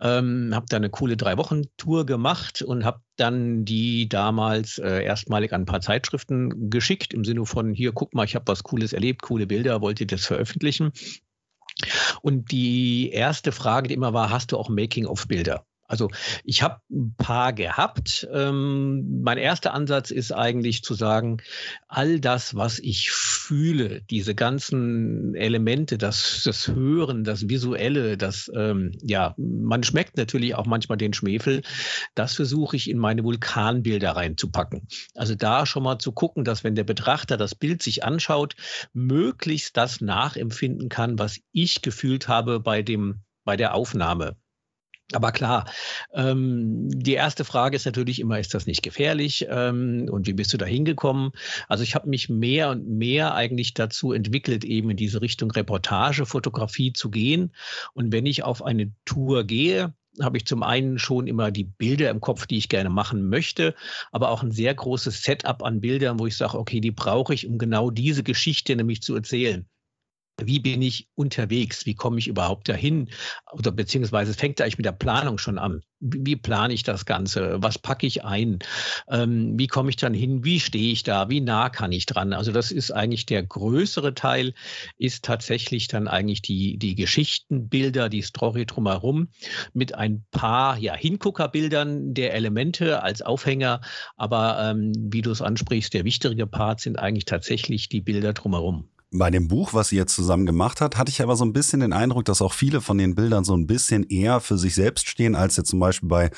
[0.01, 5.61] ähm, habe da eine coole Drei-Wochen-Tour gemacht und habe dann die damals äh, erstmalig an
[5.61, 9.21] ein paar Zeitschriften geschickt, im Sinne von, hier, guck mal, ich habe was Cooles erlebt,
[9.21, 10.91] coole Bilder, wollt ihr das veröffentlichen?
[12.21, 15.65] Und die erste Frage, die immer war, hast du auch Making-of-Bilder?
[15.89, 16.09] Also
[16.43, 18.27] ich habe ein paar gehabt.
[18.31, 21.41] Ähm, mein erster Ansatz ist eigentlich zu sagen,
[21.87, 28.91] all das, was ich fühle, diese ganzen Elemente, das, das Hören, das Visuelle, das, ähm,
[29.01, 31.63] ja, man schmeckt natürlich auch manchmal den Schwefel,
[32.13, 34.87] das versuche ich in meine Vulkanbilder reinzupacken.
[35.15, 38.55] Also da schon mal zu gucken, dass wenn der Betrachter das Bild sich anschaut,
[38.93, 44.35] möglichst das nachempfinden kann, was ich gefühlt habe bei dem bei der Aufnahme.
[45.11, 45.65] Aber klar,
[46.13, 50.53] ähm, die erste Frage ist natürlich immer, ist das nicht gefährlich ähm, und wie bist
[50.53, 51.31] du da hingekommen?
[51.67, 56.93] Also ich habe mich mehr und mehr eigentlich dazu entwickelt, eben in diese Richtung Reportagefotografie
[56.93, 57.55] zu gehen.
[57.93, 62.11] Und wenn ich auf eine Tour gehe, habe ich zum einen schon immer die Bilder
[62.11, 63.73] im Kopf, die ich gerne machen möchte,
[64.11, 67.47] aber auch ein sehr großes Setup an Bildern, wo ich sage, okay, die brauche ich,
[67.47, 69.67] um genau diese Geschichte nämlich zu erzählen
[70.45, 71.85] wie bin ich unterwegs?
[71.85, 73.09] Wie komme ich überhaupt dahin?
[73.51, 75.81] Oder beziehungsweise fängt eigentlich mit der Planung schon an.
[76.01, 77.61] Wie, plane ich das Ganze?
[77.61, 78.59] Was packe ich ein?
[79.09, 80.45] Ähm, wie komme ich dann hin?
[80.45, 81.29] Wie stehe ich da?
[81.29, 82.31] Wie nah kann ich dran?
[82.31, 84.53] Also das ist eigentlich der größere Teil,
[84.97, 89.27] ist tatsächlich dann eigentlich die, die Geschichtenbilder, die Story drumherum
[89.73, 93.81] mit ein paar ja, Hinguckerbildern der Elemente als Aufhänger.
[94.15, 98.87] Aber ähm, wie du es ansprichst, der wichtige Part sind eigentlich tatsächlich die Bilder drumherum.
[99.11, 101.79] Bei dem Buch, was sie jetzt zusammen gemacht hat, hatte ich aber so ein bisschen
[101.79, 105.09] den Eindruck, dass auch viele von den Bildern so ein bisschen eher für sich selbst
[105.09, 106.31] stehen, als jetzt zum Beispiel bei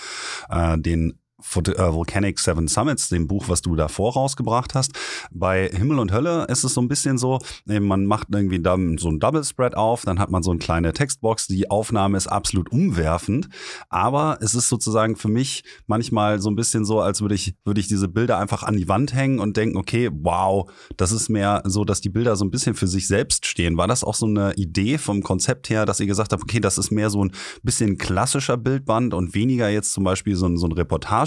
[0.49, 4.93] äh, den Volcanic Seven Summits, dem Buch, was du davor rausgebracht hast.
[5.31, 8.61] Bei Himmel und Hölle ist es so ein bisschen so, man macht irgendwie
[8.99, 11.47] so ein Double Spread auf, dann hat man so eine kleine Textbox.
[11.47, 13.49] Die Aufnahme ist absolut umwerfend,
[13.89, 17.79] aber es ist sozusagen für mich manchmal so ein bisschen so, als würde ich, würde
[17.79, 21.63] ich diese Bilder einfach an die Wand hängen und denken, okay, wow, das ist mehr
[21.65, 23.77] so, dass die Bilder so ein bisschen für sich selbst stehen.
[23.77, 26.77] War das auch so eine Idee vom Konzept her, dass ihr gesagt habt, okay, das
[26.77, 27.31] ist mehr so ein
[27.63, 30.71] bisschen klassischer Bildband und weniger jetzt zum Beispiel so ein, so ein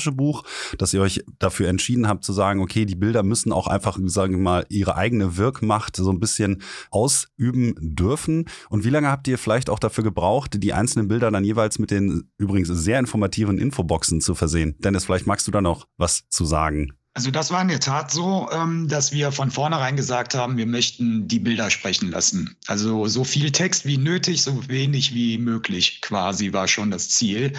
[0.07, 0.45] Reportagebuch,
[0.79, 4.35] dass ihr euch dafür entschieden habt zu sagen, okay, die Bilder müssen auch einfach, sagen
[4.35, 8.47] wir mal, ihre eigene Wirkmacht so ein bisschen ausüben dürfen.
[8.69, 11.91] Und wie lange habt ihr vielleicht auch dafür gebraucht, die einzelnen Bilder dann jeweils mit
[11.91, 14.77] den übrigens sehr informativen Infoboxen zu versehen?
[14.79, 16.93] Dennis, vielleicht magst du da noch was zu sagen.
[17.17, 20.67] Also das war in der Tat so, ähm, dass wir von vornherein gesagt haben, wir
[20.67, 22.57] möchten die Bilder sprechen lassen.
[22.67, 27.53] Also so viel Text wie nötig, so wenig wie möglich quasi war schon das Ziel.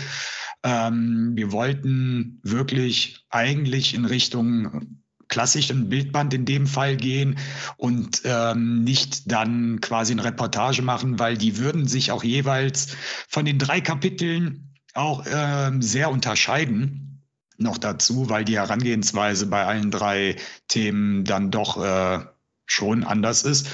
[0.65, 7.38] Ähm, wir wollten wirklich eigentlich in Richtung klassischen Bildband in dem Fall gehen
[7.78, 12.95] und ähm, nicht dann quasi eine Reportage machen, weil die würden sich auch jeweils
[13.28, 17.23] von den drei Kapiteln auch ähm, sehr unterscheiden.
[17.58, 20.36] Noch dazu, weil die Herangehensweise bei allen drei
[20.67, 22.25] Themen dann doch äh,
[22.65, 23.67] schon anders ist.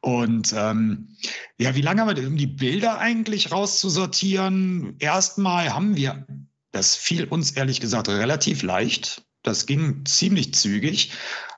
[0.00, 1.16] Und ähm,
[1.58, 4.96] ja, wie lange haben wir, um die Bilder eigentlich rauszusortieren?
[4.98, 6.26] Erstmal haben wir,
[6.72, 9.22] das fiel uns ehrlich gesagt relativ leicht.
[9.42, 11.12] Das ging ziemlich zügig.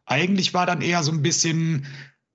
[0.07, 1.87] Eigentlich war dann eher so ein bisschen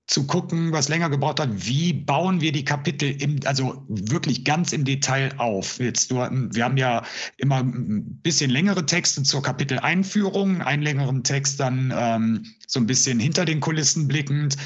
[0.06, 4.72] zu gucken, was länger gebraucht hat, wie bauen wir die Kapitel im, also wirklich ganz
[4.72, 5.80] im Detail auf.
[5.80, 7.02] Jetzt nur, wir haben ja
[7.38, 13.18] immer ein bisschen längere Texte zur Kapiteleinführung, einen längeren Text dann ähm, so ein bisschen
[13.18, 14.56] hinter den Kulissen blickend,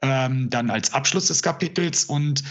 [0.00, 2.42] ähm, dann als Abschluss des Kapitels und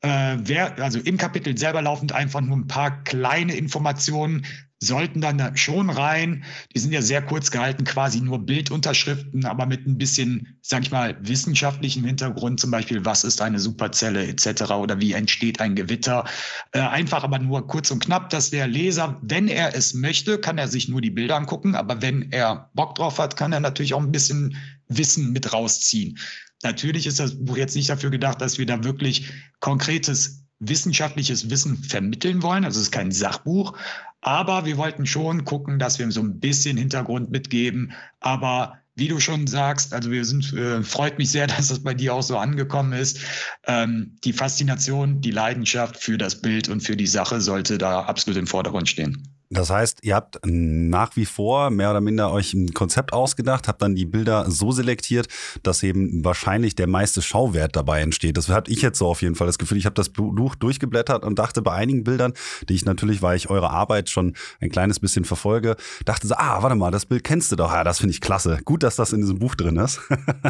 [0.00, 4.44] äh, wer, also im Kapitel selber laufend einfach nur ein paar kleine Informationen,
[4.84, 6.44] sollten dann schon rein.
[6.74, 10.90] Die sind ja sehr kurz gehalten, quasi nur Bildunterschriften, aber mit ein bisschen, sag ich
[10.90, 14.70] mal, wissenschaftlichem Hintergrund, zum Beispiel, was ist eine Superzelle etc.
[14.72, 16.24] oder wie entsteht ein Gewitter.
[16.72, 20.58] Äh, einfach aber nur kurz und knapp, dass der Leser, wenn er es möchte, kann
[20.58, 23.94] er sich nur die Bilder angucken, aber wenn er Bock drauf hat, kann er natürlich
[23.94, 24.56] auch ein bisschen
[24.88, 26.18] Wissen mit rausziehen.
[26.62, 31.76] Natürlich ist das Buch jetzt nicht dafür gedacht, dass wir da wirklich konkretes wissenschaftliches Wissen
[31.76, 32.64] vermitteln wollen.
[32.64, 33.76] Also es ist kein Sachbuch,
[34.24, 37.92] aber wir wollten schon gucken, dass wir so ein bisschen Hintergrund mitgeben.
[38.20, 41.92] Aber wie du schon sagst, also wir sind, äh, freut mich sehr, dass das bei
[41.92, 43.20] dir auch so angekommen ist.
[43.66, 48.38] Ähm, die Faszination, die Leidenschaft für das Bild und für die Sache sollte da absolut
[48.38, 49.33] im Vordergrund stehen.
[49.54, 53.80] Das heißt, ihr habt nach wie vor mehr oder minder euch ein Konzept ausgedacht, habt
[53.82, 55.28] dann die Bilder so selektiert,
[55.62, 58.36] dass eben wahrscheinlich der meiste Schauwert dabei entsteht.
[58.36, 59.78] Das hatte ich jetzt so auf jeden Fall das Gefühl.
[59.78, 62.32] Ich habe das Buch durchgeblättert und dachte bei einigen Bildern,
[62.68, 66.60] die ich natürlich, weil ich eure Arbeit schon ein kleines bisschen verfolge, dachte so, ah,
[66.62, 67.72] warte mal, das Bild kennst du doch.
[67.72, 68.58] Ja, das finde ich klasse.
[68.64, 70.00] Gut, dass das in diesem Buch drin ist.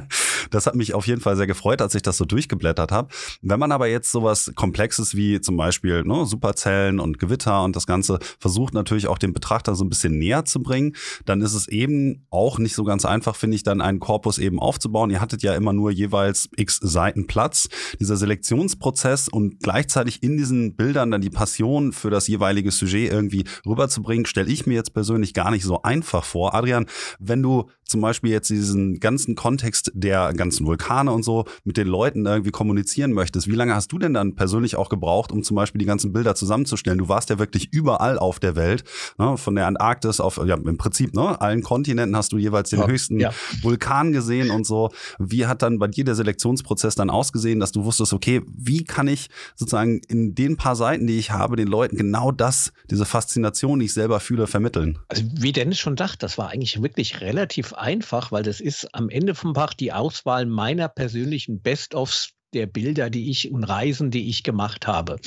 [0.51, 3.09] das hat mich auf jeden Fall sehr gefreut, als ich das so durchgeblättert habe.
[3.43, 7.87] Wenn man aber jetzt sowas Komplexes wie zum Beispiel ne, Superzellen und Gewitter und das
[7.87, 11.54] Ganze versucht natürlich natürlich auch den Betrachter so ein bisschen näher zu bringen, dann ist
[11.54, 15.11] es eben auch nicht so ganz einfach, finde ich, dann einen Korpus eben aufzubauen.
[15.11, 17.68] Ihr hattet ja immer nur jeweils x Seiten Platz.
[18.00, 23.44] Dieser Selektionsprozess und gleichzeitig in diesen Bildern dann die Passion für das jeweilige Sujet irgendwie
[23.66, 26.54] rüberzubringen, stelle ich mir jetzt persönlich gar nicht so einfach vor.
[26.54, 26.87] Adrian,
[27.18, 31.87] wenn du zum Beispiel jetzt diesen ganzen Kontext der ganzen Vulkane und so mit den
[31.87, 35.57] Leuten irgendwie kommunizieren möchtest, wie lange hast du denn dann persönlich auch gebraucht, um zum
[35.57, 36.98] Beispiel die ganzen Bilder zusammenzustellen?
[36.98, 38.84] Du warst ja wirklich überall auf der Welt,
[39.18, 39.37] ne?
[39.37, 42.87] von der Antarktis auf, ja, im Prinzip, ne, allen Kontinenten hast du jeweils den ja,
[42.87, 43.33] höchsten ja.
[43.62, 44.90] Vulkan gesehen und so.
[45.18, 49.09] Wie hat dann bei dir der Selektionsprozess dann ausgesehen, dass du wusstest, okay, wie kann
[49.09, 53.79] ich sozusagen in den paar Seiten, die ich habe, den Leuten genau das, diese Faszination,
[53.79, 54.99] die ich selber fühle, vermitteln?
[55.09, 59.09] Also wie Dennis schon dachte, das war eigentlich wirklich relativ einfach, weil das ist am
[59.09, 64.29] Ende vom Tag die Auswahl meiner persönlichen Best-ofs der Bilder, die ich und Reisen, die
[64.29, 65.19] ich gemacht habe.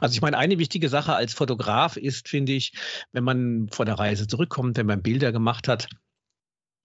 [0.00, 2.72] Also ich meine, eine wichtige Sache als Fotograf ist, finde ich,
[3.12, 5.88] wenn man von der Reise zurückkommt, wenn man Bilder gemacht hat,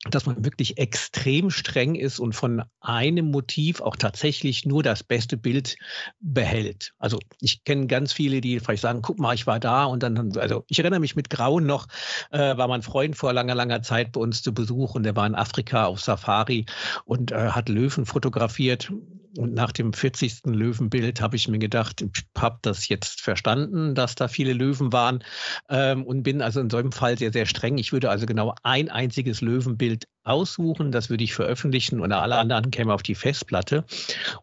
[0.10, 5.36] dass man wirklich extrem streng ist und von einem Motiv auch tatsächlich nur das beste
[5.36, 5.76] Bild
[6.22, 6.94] behält.
[7.00, 10.38] Also ich kenne ganz viele, die vielleicht sagen, guck mal, ich war da und dann,
[10.38, 11.88] also ich erinnere mich mit Grauen noch,
[12.32, 15.28] äh, war mein Freund vor langer, langer Zeit bei uns zu Besuch und der war
[15.28, 16.66] in Afrika auf Safari
[17.04, 18.94] und äh, hat Löwen fotografiert
[19.38, 20.42] und nach dem 40.
[20.46, 25.24] Löwenbild habe ich mir gedacht, ich habe das jetzt verstanden, dass da viele Löwen waren
[25.70, 27.78] ähm, und bin also in so einem Fall sehr, sehr streng.
[27.78, 32.72] Ich würde also genau ein einziges Löwenbild aussuchen, das würde ich veröffentlichen und alle anderen
[32.72, 33.86] kämen auf die Festplatte.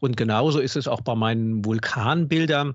[0.01, 2.75] Und genauso ist es auch bei meinen Vulkanbildern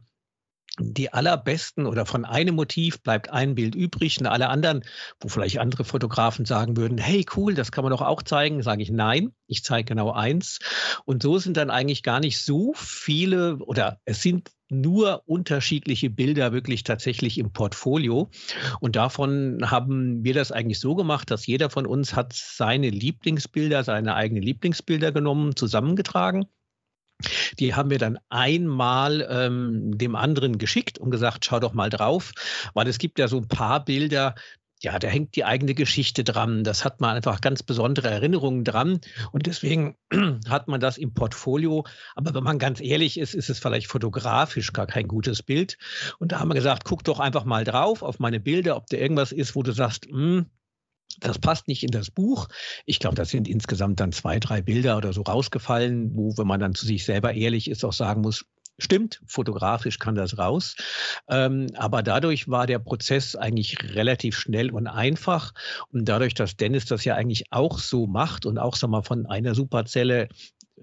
[0.82, 4.84] die allerbesten oder von einem Motiv bleibt ein Bild übrig und alle anderen,
[5.20, 8.84] wo vielleicht andere Fotografen sagen würden, hey cool, das kann man doch auch zeigen, sage
[8.84, 10.60] ich nein, ich zeige genau eins.
[11.06, 16.54] Und so sind dann eigentlich gar nicht so viele oder es sind nur unterschiedliche Bilder
[16.54, 18.30] wirklich tatsächlich im Portfolio.
[18.80, 23.84] Und davon haben wir das eigentlich so gemacht, dass jeder von uns hat seine Lieblingsbilder,
[23.84, 26.46] seine eigenen Lieblingsbilder genommen, zusammengetragen
[27.60, 32.32] die haben wir dann einmal ähm, dem anderen geschickt und gesagt, schau doch mal drauf,
[32.74, 34.36] weil es gibt ja so ein paar Bilder,
[34.84, 36.64] ja, da hängt die eigene Geschichte dran.
[36.64, 39.00] Das hat man einfach ganz besondere Erinnerungen dran.
[39.32, 39.96] Und deswegen
[40.50, 41.86] hat man das im Portfolio.
[42.16, 45.78] Aber wenn man ganz ehrlich ist, ist es vielleicht fotografisch gar kein gutes Bild.
[46.18, 48.98] Und da haben wir gesagt, guck doch einfach mal drauf auf meine Bilder, ob da
[48.98, 50.48] irgendwas ist, wo du sagst, hm,
[51.20, 52.48] das passt nicht in das Buch.
[52.86, 56.60] Ich glaube, da sind insgesamt dann zwei, drei Bilder oder so rausgefallen, wo, wenn man
[56.60, 58.46] dann zu sich selber ehrlich ist, auch sagen muss,
[58.82, 60.76] Stimmt, fotografisch kann das raus.
[61.30, 65.54] Ähm, aber dadurch war der Prozess eigentlich relativ schnell und einfach.
[65.92, 69.28] Und dadurch, dass Dennis das ja eigentlich auch so macht und auch sag mal, von
[69.28, 70.30] einer Superzelle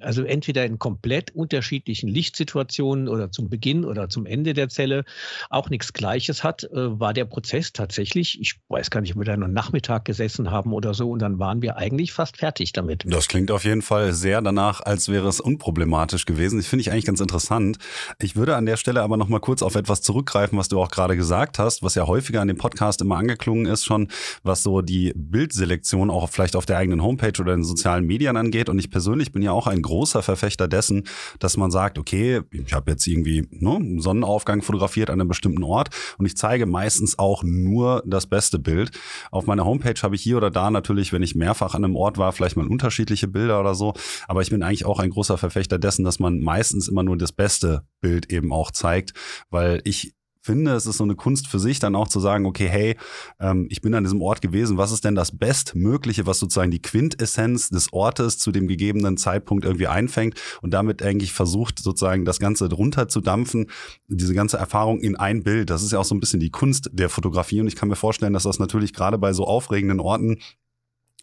[0.00, 5.04] also entweder in komplett unterschiedlichen Lichtsituationen oder zum Beginn oder zum Ende der Zelle
[5.50, 9.24] auch nichts Gleiches hat, äh, war der Prozess tatsächlich, ich weiß gar nicht, ob wir
[9.24, 13.04] da noch Nachmittag gesessen haben oder so und dann waren wir eigentlich fast fertig damit.
[13.06, 16.60] Das klingt auf jeden Fall sehr danach, als wäre es unproblematisch gewesen.
[16.60, 17.78] Ich finde ich eigentlich ganz interessant.
[18.20, 20.90] Ich würde an der Stelle aber noch mal kurz auf etwas zurückgreifen, was du auch
[20.90, 24.08] gerade gesagt hast, was ja häufiger an dem Podcast immer angeklungen ist schon,
[24.42, 28.68] was so die Bildselektion auch vielleicht auf der eigenen Homepage oder in sozialen Medien angeht.
[28.68, 31.04] Und ich persönlich bin ja auch ein großer Verfechter dessen,
[31.38, 35.62] dass man sagt, okay, ich habe jetzt irgendwie ne, einen Sonnenaufgang fotografiert an einem bestimmten
[35.62, 38.90] Ort und ich zeige meistens auch nur das beste Bild.
[39.30, 42.18] Auf meiner Homepage habe ich hier oder da natürlich, wenn ich mehrfach an einem Ort
[42.18, 43.94] war, vielleicht mal unterschiedliche Bilder oder so.
[44.26, 47.32] Aber ich bin eigentlich auch ein großer Verfechter dessen, dass man meistens immer nur das
[47.32, 49.12] beste Bild eben auch zeigt,
[49.50, 50.14] weil ich
[50.48, 52.96] finde, es ist so eine Kunst für sich, dann auch zu sagen, okay, hey,
[53.38, 56.80] ähm, ich bin an diesem Ort gewesen, was ist denn das Bestmögliche, was sozusagen die
[56.80, 62.38] Quintessenz des Ortes zu dem gegebenen Zeitpunkt irgendwie einfängt und damit eigentlich versucht, sozusagen das
[62.40, 63.66] Ganze drunter zu dampfen,
[64.06, 65.68] diese ganze Erfahrung in ein Bild.
[65.68, 67.96] Das ist ja auch so ein bisschen die Kunst der Fotografie und ich kann mir
[67.96, 70.38] vorstellen, dass das natürlich gerade bei so aufregenden Orten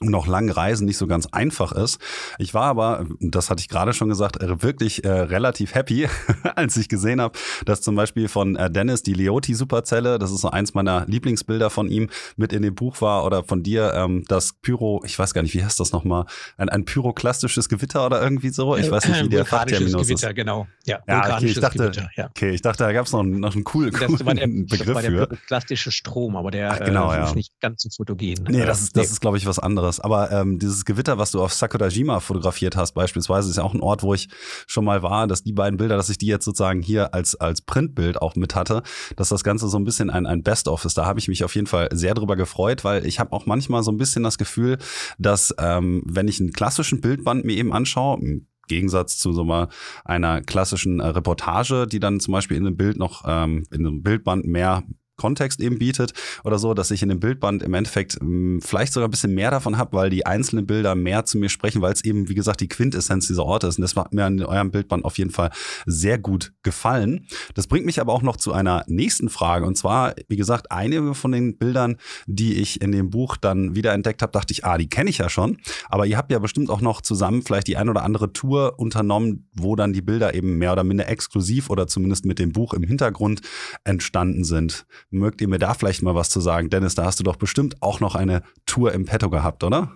[0.02, 2.02] und auch langen Reisen nicht so ganz einfach ist.
[2.38, 6.10] Ich war aber, das hatte ich gerade schon gesagt, äh, wirklich äh, relativ happy,
[6.56, 10.42] als ich gesehen habe, dass zum Beispiel von äh, Dennis die Leoti Superzelle, das ist
[10.42, 14.26] so eins meiner Lieblingsbilder von ihm, mit in dem Buch war oder von dir ähm,
[14.28, 16.26] das Pyro, ich weiß gar nicht, wie heißt das nochmal,
[16.58, 18.76] ein, ein pyroklastisches Gewitter oder irgendwie so.
[18.76, 20.36] Ich weiß nicht, wie der Fachterminus Gewitter, ist.
[20.36, 20.68] genau.
[20.86, 22.26] Ja, ja, okay, ich dachte, Gewitter, ja.
[22.32, 24.94] okay, ich dachte, da gab es noch, noch einen coolen, das war der, Begriff das
[24.94, 25.12] war der.
[25.12, 27.36] Pyroklastische Strom, aber der Ach, genau, äh, ist ja.
[27.36, 28.46] nicht ganz so fotogen.
[28.50, 30.00] Nee, das ist, das ist glaube ich, was anderes anderes.
[30.00, 33.82] Aber ähm, dieses Gewitter, was du auf Sakurajima fotografiert hast, beispielsweise, ist ja auch ein
[33.82, 34.28] Ort, wo ich
[34.68, 37.62] schon mal war, dass die beiden Bilder, dass ich die jetzt sozusagen hier als, als
[37.62, 38.84] Printbild auch mit hatte,
[39.16, 40.98] dass das Ganze so ein bisschen ein, ein Best-of ist.
[40.98, 43.84] Da habe ich mich auf jeden Fall sehr drüber gefreut, weil ich habe auch manchmal
[43.84, 44.78] so ein bisschen das Gefühl,
[45.18, 49.68] dass ähm, wenn ich einen klassischen Bildband mir eben anschaue, im Gegensatz zu so mal
[50.04, 54.02] einer klassischen äh, Reportage, die dann zum Beispiel in einem Bild noch ähm, in einem
[54.02, 54.84] Bildband mehr
[55.18, 58.94] Kontext eben bietet oder so, dass ich in dem Bildband im Endeffekt mh, hm, vielleicht
[58.94, 61.94] sogar ein bisschen mehr davon habe, weil die einzelnen Bilder mehr zu mir sprechen, weil
[61.94, 63.78] es eben, wie gesagt, die Quintessenz dieser Orte ist.
[63.78, 65.52] Und das hat mir an eurem Bildband auf jeden Fall
[65.86, 67.28] sehr gut gefallen.
[67.54, 69.66] Das bringt mich aber auch noch zu einer nächsten Frage.
[69.66, 71.98] Und zwar, wie gesagt, einige von den Bildern,
[72.28, 75.20] die ich in dem Buch dann wieder entdeckt habe, dachte ich, ah, die kenne ich
[75.20, 75.58] ja schon.
[75.90, 79.48] Aber ihr habt ja bestimmt auch noch zusammen vielleicht die ein oder andere Tour unternommen,
[79.54, 82.84] wo dann die Bilder eben mehr oder minder exklusiv oder zumindest mit dem Buch im
[82.84, 83.42] Hintergrund
[83.84, 84.86] entstanden sind.
[85.10, 86.70] Mögt ihr mir da vielleicht mal was zu sagen?
[86.70, 89.92] Dennis, da hast du doch bestimmt auch noch eine Tour im Petto gehabt, oder?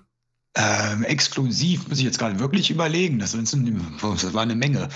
[0.56, 3.20] Ähm, exklusiv muss ich jetzt gerade wirklich überlegen.
[3.20, 4.90] Das, das war eine Menge.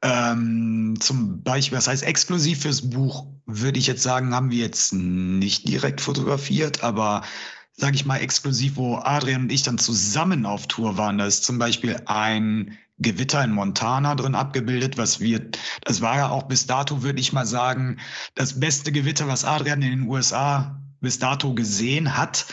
[0.00, 4.92] Ähm, zum Beispiel, was heißt exklusiv fürs Buch, würde ich jetzt sagen, haben wir jetzt
[4.92, 7.22] nicht direkt fotografiert, aber
[7.72, 11.18] sage ich mal exklusiv, wo Adrian und ich dann zusammen auf Tour waren.
[11.18, 15.50] Da ist zum Beispiel ein Gewitter in Montana drin abgebildet, was wir,
[15.84, 17.98] das war ja auch bis dato, würde ich mal sagen,
[18.34, 22.46] das beste Gewitter, was Adrian in den USA bis dato gesehen hat.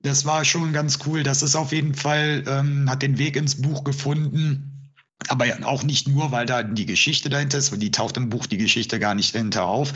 [0.00, 1.22] Das war schon ganz cool.
[1.22, 4.92] Das ist auf jeden Fall, ähm, hat den Weg ins Buch gefunden.
[5.28, 8.46] Aber auch nicht nur, weil da die Geschichte dahinter ist, weil die taucht im Buch
[8.46, 9.92] die Geschichte gar nicht dahinter auf.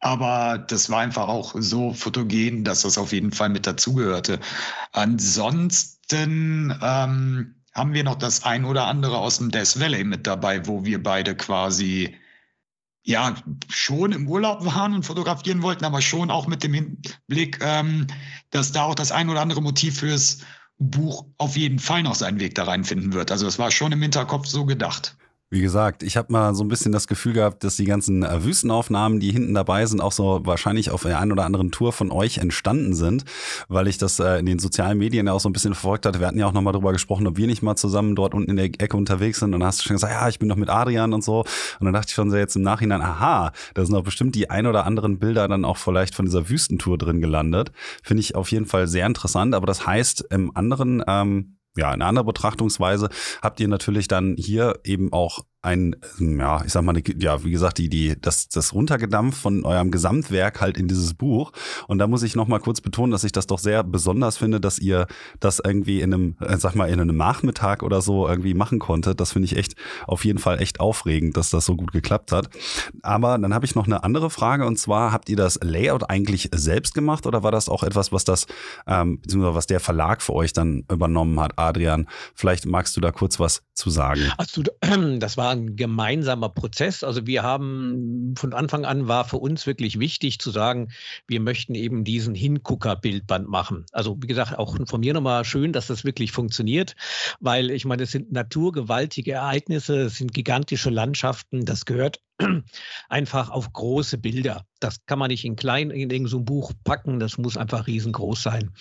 [0.00, 4.40] Aber das war einfach auch so fotogen, dass das auf jeden Fall mit dazugehörte.
[4.92, 10.66] Ansonsten ähm, haben wir noch das ein oder andere aus dem Death Valley mit dabei,
[10.66, 12.16] wo wir beide quasi
[13.04, 13.34] ja
[13.68, 18.06] schon im Urlaub waren und fotografieren wollten, aber schon auch mit dem Hinblick, ähm,
[18.50, 20.38] dass da auch das ein oder andere Motiv fürs
[20.78, 23.30] Buch auf jeden Fall noch seinen Weg da reinfinden wird.
[23.30, 25.16] Also es war schon im Hinterkopf so gedacht.
[25.52, 28.42] Wie gesagt, ich habe mal so ein bisschen das Gefühl gehabt, dass die ganzen äh,
[28.42, 32.10] Wüstenaufnahmen, die hinten dabei sind, auch so wahrscheinlich auf der einen oder anderen Tour von
[32.10, 33.26] euch entstanden sind,
[33.68, 36.20] weil ich das äh, in den sozialen Medien ja auch so ein bisschen verfolgt hatte.
[36.20, 38.56] Wir hatten ja auch nochmal darüber gesprochen, ob wir nicht mal zusammen dort unten in
[38.56, 39.52] der Ecke unterwegs sind.
[39.52, 41.40] Und dann hast du schon gesagt, ja, ich bin doch mit Adrian und so.
[41.40, 44.48] Und dann dachte ich schon so jetzt im Nachhinein, aha, da sind doch bestimmt die
[44.48, 47.72] ein oder anderen Bilder dann auch vielleicht von dieser Wüstentour drin gelandet.
[48.02, 49.54] Finde ich auf jeden Fall sehr interessant.
[49.54, 53.08] Aber das heißt, im anderen ähm, ja, eine andere Betrachtungsweise
[53.40, 57.78] habt ihr natürlich dann hier eben auch ein, ja, ich sag mal, ja, wie gesagt,
[57.78, 61.52] die, die, das, das runtergedampft von eurem Gesamtwerk halt in dieses Buch.
[61.86, 64.80] Und da muss ich nochmal kurz betonen, dass ich das doch sehr besonders finde, dass
[64.80, 65.06] ihr
[65.38, 69.20] das irgendwie in einem, äh, sag mal, in einem Nachmittag oder so irgendwie machen konntet.
[69.20, 69.76] Das finde ich echt
[70.08, 72.50] auf jeden Fall echt aufregend, dass das so gut geklappt hat.
[73.02, 76.50] Aber dann habe ich noch eine andere Frage und zwar, habt ihr das Layout eigentlich
[76.52, 78.46] selbst gemacht oder war das auch etwas, was das,
[78.88, 81.52] ähm, beziehungsweise was der Verlag für euch dann übernommen hat?
[81.56, 84.32] Adrian, vielleicht magst du da kurz was zu sagen.
[84.38, 84.62] Also,
[85.20, 87.04] das war ein gemeinsamer Prozess.
[87.04, 90.88] Also wir haben von Anfang an war für uns wirklich wichtig zu sagen,
[91.26, 93.86] wir möchten eben diesen Hingucker-Bildband machen.
[93.92, 96.96] Also wie gesagt, auch von mir nochmal schön, dass das wirklich funktioniert,
[97.40, 102.20] weil ich meine, es sind naturgewaltige Ereignisse, es sind gigantische Landschaften, das gehört
[103.08, 104.66] einfach auf große Bilder.
[104.80, 108.72] Das kann man nicht in klein in irgendein Buch packen, das muss einfach riesengroß sein.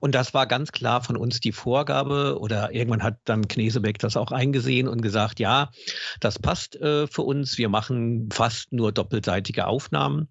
[0.00, 4.16] Und das war ganz klar von uns die Vorgabe oder irgendwann hat dann Knesebeck das
[4.16, 5.70] auch eingesehen und gesagt, ja,
[6.20, 7.58] das passt äh, für uns.
[7.58, 10.28] Wir machen fast nur doppelseitige Aufnahmen.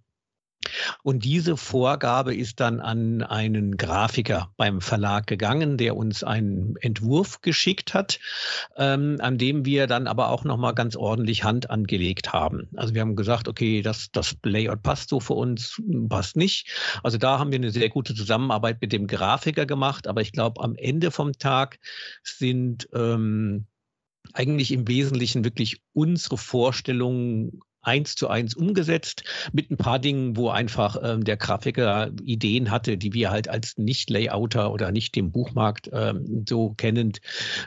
[1.04, 7.42] Und diese Vorgabe ist dann an einen Grafiker beim Verlag gegangen, der uns einen Entwurf
[7.42, 8.20] geschickt hat,
[8.76, 12.68] ähm, an dem wir dann aber auch nochmal ganz ordentlich Hand angelegt haben.
[12.76, 16.70] Also wir haben gesagt, okay, das, das Layout passt so für uns, passt nicht.
[17.04, 20.62] Also da haben wir eine sehr gute Zusammenarbeit mit dem Grafiker gemacht, aber ich glaube,
[20.62, 21.80] am Ende vom Tag
[22.24, 23.68] sind ähm,
[24.34, 29.24] eigentlich im Wesentlichen wirklich unsere Vorstellungen eins zu eins umgesetzt
[29.54, 33.78] mit ein paar Dingen, wo einfach ähm, der Grafiker Ideen hatte, die wir halt als
[33.78, 37.22] Nicht-Layouter oder nicht dem Buchmarkt ähm, so kennend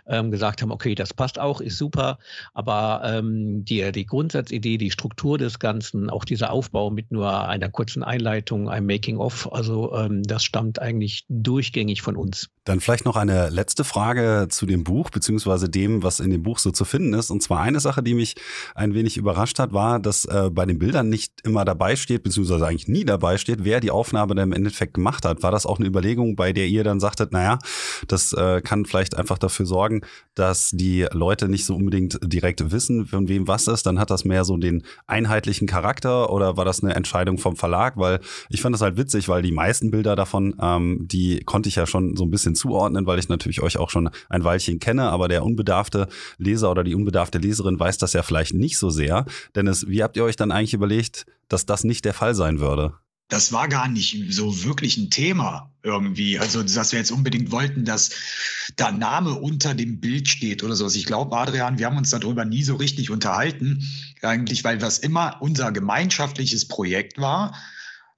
[0.07, 2.19] ähm, gesagt haben, okay, das passt auch, ist super,
[2.53, 7.71] aber ähm, die, die Grundsatzidee, die Struktur des Ganzen, auch dieser Aufbau mit nur einer
[7.71, 12.51] kurzen Einleitung, einem Making-of, also ähm, das stammt eigentlich durchgängig von uns.
[12.65, 16.59] Dann vielleicht noch eine letzte Frage zu dem Buch, beziehungsweise dem, was in dem Buch
[16.59, 17.31] so zu finden ist.
[17.31, 18.35] Und zwar eine Sache, die mich
[18.75, 22.67] ein wenig überrascht hat, war, dass äh, bei den Bildern nicht immer dabei steht, beziehungsweise
[22.67, 25.43] eigentlich nie dabei steht, wer die Aufnahme dann im Endeffekt gemacht hat.
[25.43, 27.59] War das auch eine Überlegung, bei der ihr dann sagtet, naja,
[28.09, 30.03] das äh, kann vielleicht einfach dafür sorgen,
[30.35, 33.87] dass die Leute nicht so unbedingt direkt wissen, von wem was ist?
[33.87, 37.97] Dann hat das mehr so den einheitlichen Charakter oder war das eine Entscheidung vom Verlag?
[37.97, 41.77] Weil ich fand das halt witzig, weil die meisten Bilder davon, ähm, die konnte ich
[41.77, 45.11] ja schon so ein bisschen zuordnen, weil ich natürlich euch auch schon ein Weilchen kenne,
[45.11, 49.25] aber der unbedarfte Leser oder die unbedarfte Leserin weiß das ja vielleicht nicht so sehr.
[49.55, 52.95] Dennis, wie habt ihr euch dann eigentlich überlegt, dass das nicht der Fall sein würde?
[53.29, 56.39] das war gar nicht so wirklich ein Thema irgendwie.
[56.39, 58.11] Also, dass wir jetzt unbedingt wollten, dass
[58.75, 60.97] da Name unter dem Bild steht oder sowas.
[60.97, 63.87] Ich glaube, Adrian, wir haben uns darüber nie so richtig unterhalten,
[64.21, 67.55] eigentlich, weil das immer unser gemeinschaftliches Projekt war.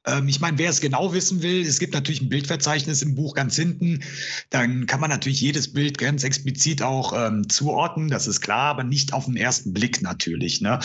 [0.06, 3.34] Ähm, ich meine, wer es genau wissen will, es gibt natürlich ein Bildverzeichnis im Buch
[3.34, 4.02] ganz hinten.
[4.50, 8.84] Dann kann man natürlich jedes Bild ganz explizit auch ähm, zuordnen, das ist klar, aber
[8.84, 10.60] nicht auf den ersten Blick natürlich.
[10.60, 10.80] Ne?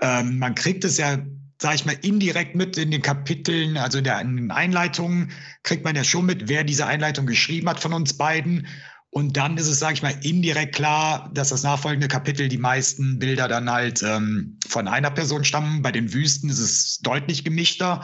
[0.00, 1.18] Ähm, man kriegt es ja
[1.60, 5.32] sage ich mal, indirekt mit in den Kapiteln, also in, der, in den Einleitungen,
[5.64, 8.66] kriegt man ja schon mit, wer diese Einleitung geschrieben hat von uns beiden.
[9.10, 13.18] Und dann ist es, sage ich mal, indirekt klar, dass das nachfolgende Kapitel die meisten
[13.18, 15.82] Bilder dann halt ähm, von einer Person stammen.
[15.82, 18.02] Bei den Wüsten ist es deutlich gemischter.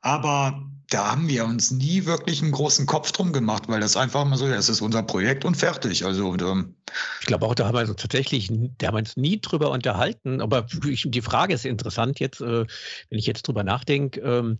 [0.00, 4.24] Aber da haben wir uns nie wirklich einen großen Kopf drum gemacht, weil das einfach
[4.24, 6.04] mal so, es ist unser Projekt und fertig.
[6.04, 6.76] Also ähm,
[7.20, 8.48] ich glaube auch, da haben wir uns tatsächlich,
[8.78, 10.40] da haben wir uns nie drüber unterhalten.
[10.40, 12.64] Aber die Frage ist interessant jetzt, äh,
[13.10, 14.58] wenn ich jetzt drüber nachdenke.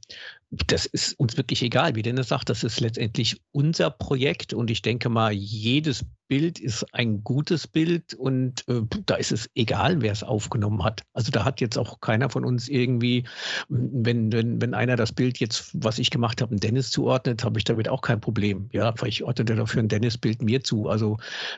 [0.50, 4.80] Das ist uns wirklich egal, wie Dennis sagt, das ist letztendlich unser Projekt und ich
[4.80, 10.12] denke mal, jedes Bild ist ein gutes Bild und äh, da ist es egal, wer
[10.12, 11.02] es aufgenommen hat.
[11.14, 13.24] Also da hat jetzt auch keiner von uns irgendwie,
[13.68, 17.64] wenn, wenn, wenn einer das Bild jetzt, was ich gemacht habe, Dennis zuordnet, habe ich
[17.64, 18.68] damit auch kein Problem.
[18.72, 20.88] Ja, weil ich ordne dafür ein Dennis-Bild mir zu.
[20.88, 21.16] Also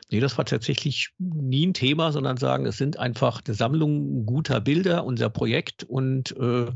[0.09, 4.61] nee, das war tatsächlich nie ein Thema, sondern sagen, es sind einfach eine Sammlung guter
[4.61, 6.67] Bilder, unser Projekt und äh,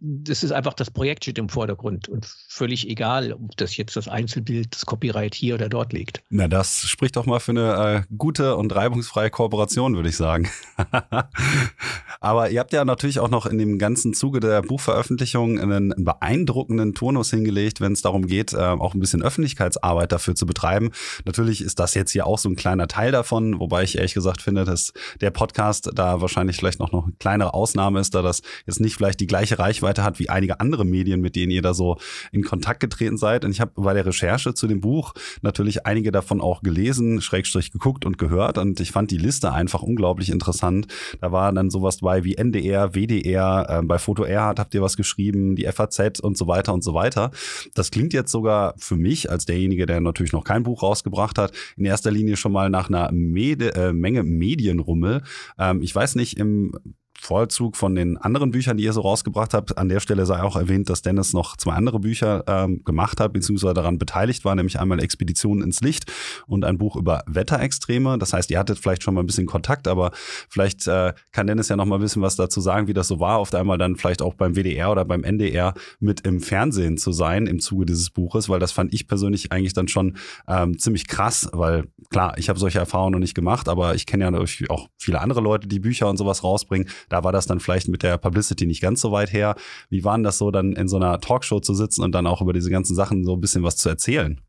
[0.00, 4.08] das ist einfach, das Projekt steht im Vordergrund und völlig egal, ob das jetzt das
[4.08, 6.22] Einzelbild, das Copyright hier oder dort liegt.
[6.30, 10.48] Na, das spricht doch mal für eine äh, gute und reibungsfreie Kooperation, würde ich sagen.
[12.20, 16.94] Aber ihr habt ja natürlich auch noch in dem ganzen Zuge der Buchveröffentlichung einen beeindruckenden
[16.94, 20.90] Turnus hingelegt, wenn es darum geht, äh, auch ein bisschen Öffentlichkeitsarbeit dafür zu betreiben.
[21.24, 24.42] Natürlich ist das jetzt hier auch so ein kleiner Teil davon, wobei ich ehrlich gesagt
[24.42, 28.42] finde, dass der Podcast da wahrscheinlich vielleicht noch, noch eine kleinere Ausnahme ist, da das
[28.66, 31.72] jetzt nicht vielleicht die gleiche Reichweite hat wie einige andere Medien, mit denen ihr da
[31.72, 31.98] so
[32.32, 33.44] in Kontakt getreten seid.
[33.44, 37.72] Und ich habe bei der Recherche zu dem Buch natürlich einige davon auch gelesen, Schrägstrich
[37.72, 38.58] geguckt und gehört.
[38.58, 40.86] Und ich fand die Liste einfach unglaublich interessant.
[41.20, 44.96] Da war dann sowas dabei wie NDR, WDR, äh, bei Foto Erhard habt ihr was
[44.96, 47.30] geschrieben, die FAZ und so weiter und so weiter.
[47.74, 51.52] Das klingt jetzt sogar für mich als derjenige, der natürlich noch kein Buch rausgebracht hat,
[51.76, 55.22] in erster Linie schon mal nach einer Mede, äh, Menge Medienrummel.
[55.58, 56.72] Ähm, ich weiß nicht, im
[57.20, 59.76] Vollzug von den anderen Büchern, die ihr so rausgebracht habt.
[59.76, 63.32] An der Stelle sei auch erwähnt, dass Dennis noch zwei andere Bücher ähm, gemacht hat,
[63.32, 66.10] beziehungsweise daran beteiligt war, nämlich einmal Expeditionen ins Licht
[66.46, 68.18] und ein Buch über Wetterextreme.
[68.18, 70.12] Das heißt, ihr hattet vielleicht schon mal ein bisschen Kontakt, aber
[70.48, 73.20] vielleicht äh, kann Dennis ja noch mal ein bisschen was dazu sagen, wie das so
[73.20, 77.12] war, auf einmal dann vielleicht auch beim WDR oder beim NDR mit im Fernsehen zu
[77.12, 80.16] sein im Zuge dieses Buches, weil das fand ich persönlich eigentlich dann schon
[80.46, 84.24] ähm, ziemlich krass, weil klar, ich habe solche Erfahrungen noch nicht gemacht, aber ich kenne
[84.24, 86.88] ja auch viele andere Leute, die Bücher und sowas rausbringen.
[87.08, 89.56] Da war das dann vielleicht mit der Publicity nicht ganz so weit her.
[89.90, 92.40] Wie war denn das so, dann in so einer Talkshow zu sitzen und dann auch
[92.42, 94.40] über diese ganzen Sachen so ein bisschen was zu erzählen?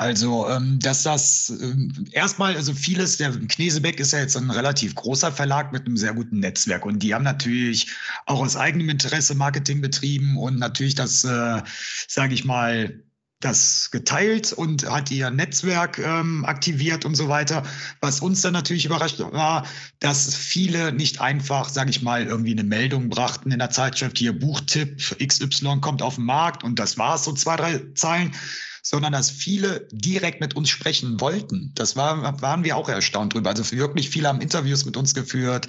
[0.00, 4.94] Also, ähm, dass das ähm, erstmal, also vieles, der Knesebeck ist ja jetzt ein relativ
[4.94, 7.92] großer Verlag mit einem sehr guten Netzwerk und die haben natürlich
[8.24, 11.60] auch aus eigenem Interesse Marketing betrieben und natürlich das, äh,
[12.08, 13.02] sage ich mal,
[13.40, 17.62] das geteilt und hat ihr Netzwerk ähm, aktiviert und so weiter.
[18.00, 19.66] Was uns dann natürlich überrascht war,
[19.98, 24.38] dass viele nicht einfach, sage ich mal, irgendwie eine Meldung brachten in der Zeitschrift, hier
[24.38, 28.32] Buchtipp XY kommt auf den Markt und das war es, so zwei, drei Zeilen,
[28.82, 31.72] sondern dass viele direkt mit uns sprechen wollten.
[31.74, 33.50] Das war, waren wir auch erstaunt drüber.
[33.50, 35.68] Also wirklich viele haben Interviews mit uns geführt.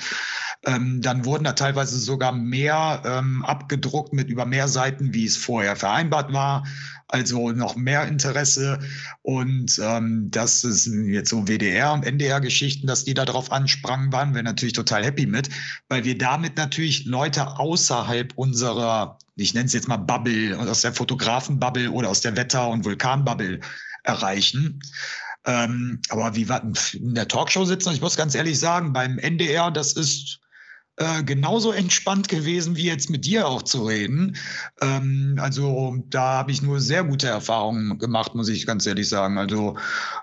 [0.65, 5.37] Ähm, dann wurden da teilweise sogar mehr ähm, abgedruckt mit über mehr Seiten, wie es
[5.37, 6.63] vorher vereinbart war
[7.11, 8.79] also noch mehr Interesse.
[9.21, 14.43] Und ähm, das ist jetzt so WDR und NDR-Geschichten, dass die darauf ansprangen, waren wir
[14.43, 15.49] natürlich total happy mit,
[15.89, 20.93] weil wir damit natürlich Leute außerhalb unserer, ich nenne es jetzt mal Bubble, aus der
[20.93, 23.59] Fotografen-Bubble oder aus der Wetter- und Vulkan-Bubble
[24.03, 24.81] erreichen.
[25.45, 26.61] Ähm, aber wie wir
[26.93, 30.40] in der Talkshow sitzen, ich muss ganz ehrlich sagen, beim NDR, das ist
[31.01, 34.37] äh, genauso entspannt gewesen, wie jetzt mit dir auch zu reden.
[34.81, 39.39] Ähm, also da habe ich nur sehr gute Erfahrungen gemacht, muss ich ganz ehrlich sagen.
[39.39, 39.77] Also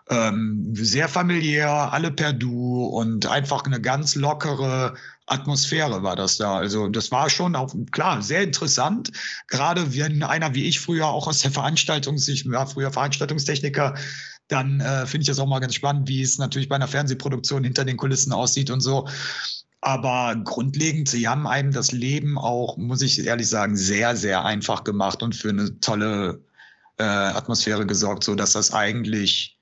[0.08, 4.94] ähm, sehr familiär, alle per Du und einfach eine ganz lockere
[5.26, 6.58] Atmosphäre war das da.
[6.58, 9.10] Also das war schon auch klar sehr interessant.
[9.48, 13.96] Gerade wenn einer wie ich früher auch aus der Veranstaltungs, ich war früher Veranstaltungstechniker,
[14.46, 17.64] dann äh, finde ich das auch mal ganz spannend, wie es natürlich bei einer Fernsehproduktion
[17.64, 19.08] hinter den Kulissen aussieht und so.
[19.80, 24.84] Aber grundlegend, sie haben einem das Leben auch, muss ich ehrlich sagen, sehr, sehr einfach
[24.84, 26.42] gemacht und für eine tolle
[26.98, 29.57] äh, Atmosphäre gesorgt, so dass das eigentlich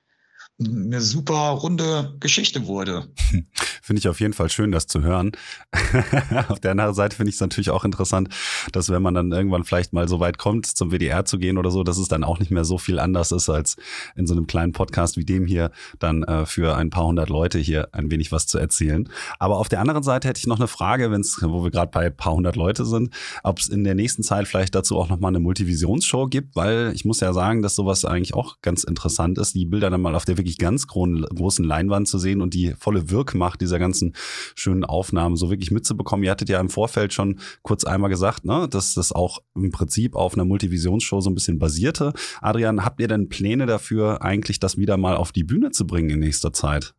[0.59, 3.09] eine super runde Geschichte wurde.
[3.83, 5.33] Finde ich auf jeden Fall schön, das zu hören.
[6.49, 8.31] auf der anderen Seite finde ich es natürlich auch interessant,
[8.73, 11.71] dass wenn man dann irgendwann vielleicht mal so weit kommt, zum WDR zu gehen oder
[11.71, 13.77] so, dass es dann auch nicht mehr so viel anders ist, als
[14.17, 17.59] in so einem kleinen Podcast wie dem hier dann äh, für ein paar hundert Leute
[17.59, 19.09] hier ein wenig was zu erzählen.
[19.39, 22.07] Aber auf der anderen Seite hätte ich noch eine Frage, wenn's, wo wir gerade bei
[22.07, 25.31] ein paar hundert Leute sind, ob es in der nächsten Zeit vielleicht dazu auch nochmal
[25.31, 29.55] eine Multivisionsshow gibt, weil ich muss ja sagen, dass sowas eigentlich auch ganz interessant ist,
[29.55, 33.11] die Bilder dann mal auf der wirklich ganz großen Leinwand zu sehen und die volle
[33.11, 34.15] Wirkmacht dieser ganzen
[34.55, 36.25] schönen Aufnahmen so wirklich mitzubekommen.
[36.25, 40.15] Ihr hattet ja im Vorfeld schon kurz einmal gesagt, ne, dass das auch im Prinzip
[40.15, 42.13] auf einer Multivisionsshow so ein bisschen basierte.
[42.41, 46.11] Adrian, habt ihr denn Pläne dafür, eigentlich das wieder mal auf die Bühne zu bringen
[46.11, 46.95] in nächster Zeit?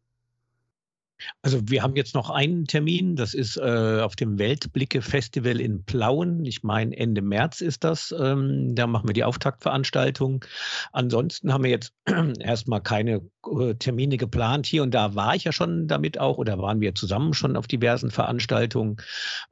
[1.42, 6.46] Also wir haben jetzt noch einen Termin, das ist äh, auf dem Weltblicke-Festival in Plauen.
[6.46, 8.14] Ich meine, Ende März ist das.
[8.18, 10.46] Ähm, da machen wir die Auftaktveranstaltung.
[10.92, 11.94] Ansonsten haben wir jetzt
[12.40, 14.66] erstmal keine äh, Termine geplant.
[14.66, 17.68] Hier und da war ich ja schon damit auch oder waren wir zusammen schon auf
[17.68, 18.98] diversen Veranstaltungen.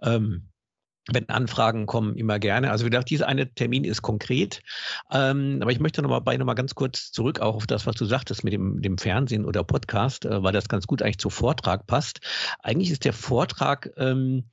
[0.02, 0.50] Ähm,
[1.12, 2.72] wenn Anfragen kommen, immer gerne.
[2.72, 4.62] Also wie gesagt, dieser eine Termin ist konkret.
[5.12, 7.86] Ähm, aber ich möchte noch mal bei noch mal ganz kurz zurück auch auf das,
[7.86, 11.20] was du sagtest mit dem, dem Fernsehen oder Podcast, äh, weil das ganz gut eigentlich
[11.20, 12.22] zu Vortrag passt.
[12.60, 14.46] Eigentlich ist der Vortrag ähm,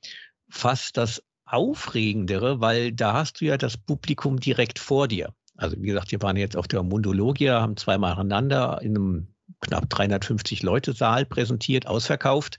[0.49, 5.33] fast das Aufregendere, weil da hast du ja das Publikum direkt vor dir.
[5.55, 9.32] Also wie gesagt, wir waren jetzt auf der Mundologia, haben zweimal nacheinander in einem
[9.63, 12.57] knapp 350 Leute Saal präsentiert, ausverkauft.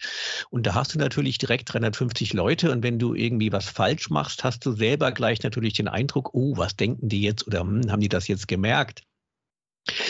[0.51, 2.73] Und da hast du natürlich direkt 350 Leute.
[2.73, 6.57] Und wenn du irgendwie was falsch machst, hast du selber gleich natürlich den Eindruck, oh,
[6.57, 9.05] was denken die jetzt oder hm, haben die das jetzt gemerkt?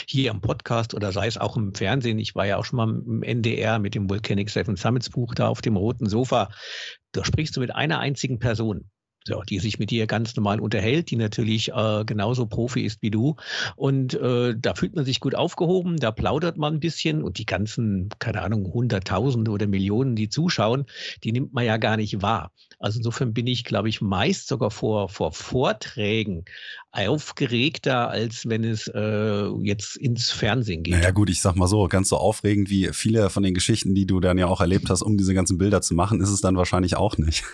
[0.07, 2.19] hier im Podcast oder sei es auch im Fernsehen.
[2.19, 5.49] Ich war ja auch schon mal im NDR mit dem Volcanic Seven Summits Buch da
[5.49, 6.51] auf dem roten Sofa.
[7.13, 8.89] Da sprichst du mit einer einzigen Person
[9.27, 13.11] so, die sich mit dir ganz normal unterhält, die natürlich äh, genauso Profi ist wie
[13.11, 13.37] du.
[13.75, 17.47] Und äh, da fühlt man sich gut aufgehoben, da plaudert man ein bisschen und die
[17.47, 20.85] ganzen, keine Ahnung, Hunderttausende oder Millionen, die zuschauen,
[21.23, 22.53] die nimmt man ja gar nicht wahr.
[22.85, 26.45] Also insofern bin ich, glaube ich, meist sogar vor, vor Vorträgen
[26.93, 30.93] aufgeregter, als wenn es äh, jetzt ins Fernsehen geht.
[30.93, 34.07] Naja gut, ich sag mal so, ganz so aufregend wie viele von den Geschichten, die
[34.07, 36.59] du dann ja auch erlebt hast, um diese ganzen Bilder zu machen, ist es dann
[36.59, 37.45] wahrscheinlich auch nicht.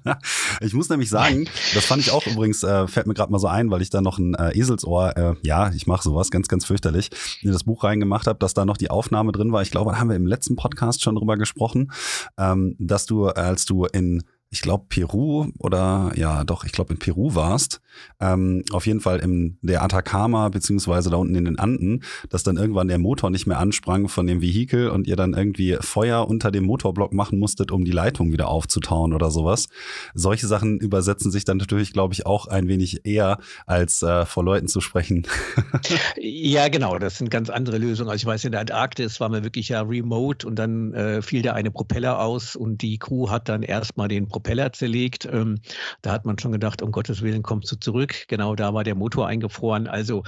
[0.62, 3.48] ich muss nämlich sagen, das fand ich auch übrigens, äh, fällt mir gerade mal so
[3.48, 6.64] ein, weil ich da noch ein äh, Eselsohr, äh, ja, ich mache sowas ganz, ganz
[6.64, 7.10] fürchterlich,
[7.42, 9.60] in das Buch reingemacht habe, dass da noch die Aufnahme drin war.
[9.60, 11.92] Ich glaube, da haben wir im letzten Podcast schon drüber gesprochen,
[12.38, 16.98] ähm, dass du, als du in ich glaube, Peru oder ja, doch, ich glaube, in
[16.98, 17.80] Peru warst,
[18.18, 22.56] ähm, auf jeden Fall in der Atacama, beziehungsweise da unten in den Anden, dass dann
[22.56, 26.50] irgendwann der Motor nicht mehr ansprang von dem Vehikel und ihr dann irgendwie Feuer unter
[26.50, 29.68] dem Motorblock machen musstet, um die Leitung wieder aufzutauen oder sowas.
[30.14, 34.42] Solche Sachen übersetzen sich dann natürlich, glaube ich, auch ein wenig eher, als äh, vor
[34.42, 35.28] Leuten zu sprechen.
[36.16, 38.10] ja, genau, das sind ganz andere Lösungen.
[38.10, 41.42] Also ich weiß, in der Antarktis waren wir wirklich ja remote und dann äh, fiel
[41.42, 45.26] der eine Propeller aus und die Crew hat dann erstmal den Propeller Propeller zerlegt.
[45.30, 45.60] Ähm,
[46.02, 48.24] da hat man schon gedacht, um Gottes Willen kommst du zurück.
[48.28, 49.86] Genau da war der Motor eingefroren.
[49.86, 50.24] Also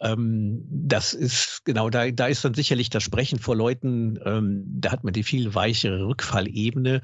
[0.00, 4.92] ähm, das ist genau da, da ist dann sicherlich das Sprechen vor Leuten, ähm, da
[4.92, 7.02] hat man die viel weichere Rückfallebene.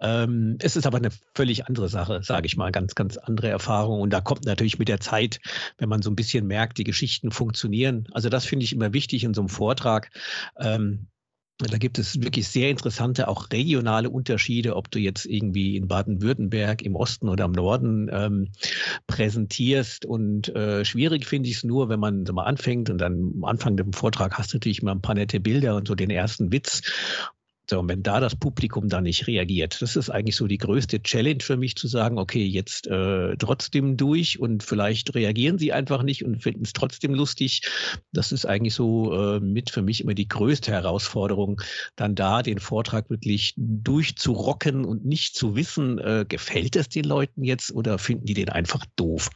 [0.00, 4.00] Ähm, es ist aber eine völlig andere Sache, sage ich mal, ganz, ganz andere Erfahrung.
[4.00, 5.40] Und da kommt natürlich mit der Zeit,
[5.78, 8.06] wenn man so ein bisschen merkt, die Geschichten funktionieren.
[8.12, 10.10] Also das finde ich immer wichtig in so einem Vortrag.
[10.60, 11.08] Ähm,
[11.68, 16.82] da gibt es wirklich sehr interessante, auch regionale Unterschiede, ob du jetzt irgendwie in Baden-Württemberg
[16.82, 18.48] im Osten oder im Norden ähm,
[19.06, 20.04] präsentierst.
[20.04, 23.44] Und äh, schwierig finde ich es nur, wenn man so mal anfängt und dann am
[23.44, 26.52] Anfang des Vortrags hast du natürlich mal ein paar nette Bilder und so den ersten
[26.52, 26.82] Witz.
[27.68, 31.02] So, und wenn da das Publikum dann nicht reagiert, das ist eigentlich so die größte
[31.02, 36.02] Challenge für mich zu sagen, okay, jetzt äh, trotzdem durch und vielleicht reagieren sie einfach
[36.02, 37.62] nicht und finden es trotzdem lustig.
[38.12, 41.62] Das ist eigentlich so äh, mit für mich immer die größte Herausforderung,
[41.96, 47.44] dann da den Vortrag wirklich durchzurocken und nicht zu wissen, äh, gefällt es den Leuten
[47.44, 49.30] jetzt oder finden die den einfach doof.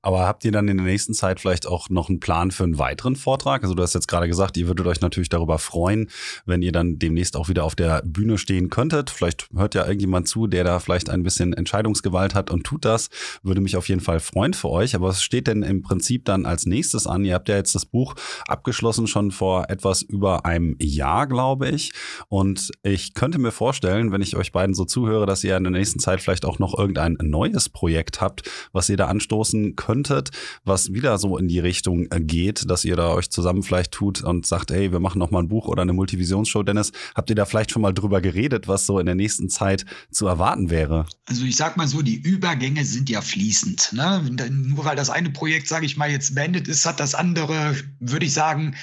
[0.00, 2.78] Aber habt ihr dann in der nächsten Zeit vielleicht auch noch einen Plan für einen
[2.78, 3.62] weiteren Vortrag?
[3.62, 6.10] Also du hast jetzt gerade gesagt, ihr würdet euch natürlich darüber freuen,
[6.46, 9.10] wenn ihr dann demnächst auch wieder auf auf der Bühne stehen könntet.
[9.10, 13.10] Vielleicht hört ja irgendjemand zu, der da vielleicht ein bisschen Entscheidungsgewalt hat und tut das.
[13.42, 14.94] Würde mich auf jeden Fall freuen für euch.
[14.94, 17.24] Aber was steht denn im Prinzip dann als nächstes an?
[17.24, 18.14] Ihr habt ja jetzt das Buch
[18.46, 21.92] abgeschlossen schon vor etwas über einem Jahr, glaube ich.
[22.28, 25.72] Und ich könnte mir vorstellen, wenn ich euch beiden so zuhöre, dass ihr in der
[25.72, 30.30] nächsten Zeit vielleicht auch noch irgendein neues Projekt habt, was ihr da anstoßen könntet,
[30.64, 34.46] was wieder so in die Richtung geht, dass ihr da euch zusammen vielleicht tut und
[34.46, 36.62] sagt, hey, wir machen noch mal ein Buch oder eine Multivisionsshow.
[36.62, 39.48] Dennis, habt ihr da vielleicht vielleicht schon mal drüber geredet, was so in der nächsten
[39.48, 41.06] Zeit zu erwarten wäre?
[41.26, 43.92] Also ich sag mal so, die Übergänge sind ja fließend.
[43.92, 44.22] Ne?
[44.50, 48.26] Nur weil das eine Projekt, sage ich mal, jetzt beendet ist, hat das andere, würde
[48.26, 48.74] ich sagen,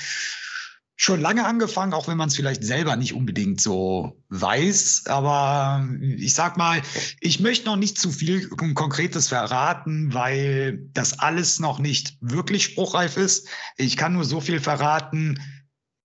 [0.95, 5.03] schon lange angefangen, auch wenn man es vielleicht selber nicht unbedingt so weiß.
[5.07, 6.81] Aber ich sag mal,
[7.19, 13.17] ich möchte noch nicht zu viel Konkretes verraten, weil das alles noch nicht wirklich spruchreif
[13.17, 13.47] ist.
[13.77, 15.39] Ich kann nur so viel verraten.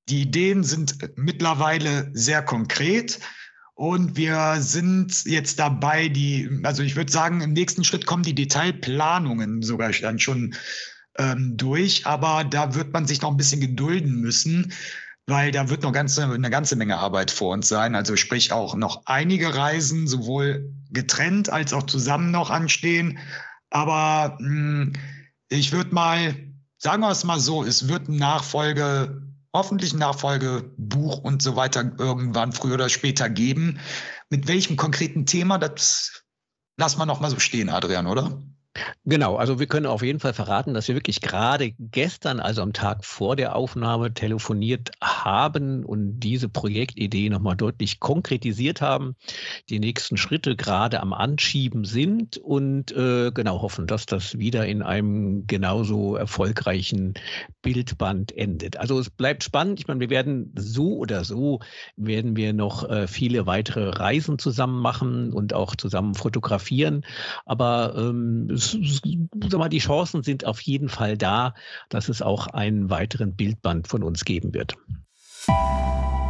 [0.08, 3.18] Die Ideen sind mittlerweile sehr konkret.
[3.74, 8.34] Und wir sind jetzt dabei, die, also ich würde sagen, im nächsten Schritt kommen die
[8.34, 10.54] Detailplanungen sogar dann schon
[11.18, 14.72] ähm, durch, aber da wird man sich noch ein bisschen gedulden müssen,
[15.26, 17.94] weil da wird noch ganze, eine ganze Menge Arbeit vor uns sein.
[17.94, 23.18] Also sprich auch noch einige Reisen, sowohl getrennt als auch zusammen noch anstehen.
[23.68, 24.92] Aber mh, hm,
[25.50, 26.34] ich würde mal,
[26.78, 29.25] sagen wir es mal so, es wird eine Nachfolge
[29.56, 33.80] hoffentlich ein Nachfolgebuch und so weiter irgendwann früher oder später geben.
[34.30, 36.24] Mit welchem konkreten Thema, das
[36.78, 38.40] lassen wir noch mal so stehen, Adrian, oder?
[39.04, 42.72] Genau, also wir können auf jeden Fall verraten, dass wir wirklich gerade gestern, also am
[42.72, 49.16] Tag vor der Aufnahme, telefoniert haben und diese Projektidee nochmal deutlich konkretisiert haben,
[49.68, 54.82] die nächsten Schritte gerade am Anschieben sind und äh, genau hoffen, dass das wieder in
[54.82, 57.14] einem genauso erfolgreichen
[57.62, 58.76] Bildband endet.
[58.76, 59.80] Also es bleibt spannend.
[59.80, 61.60] Ich meine, wir werden so oder so,
[61.96, 67.02] werden wir noch äh, viele weitere Reisen zusammen machen und auch zusammen fotografieren.
[67.44, 71.54] Aber ähm, es sag mal, die Chancen sind auf jeden Fall da,
[71.88, 74.74] dass es auch einen weiteren Bildband von uns geben wird.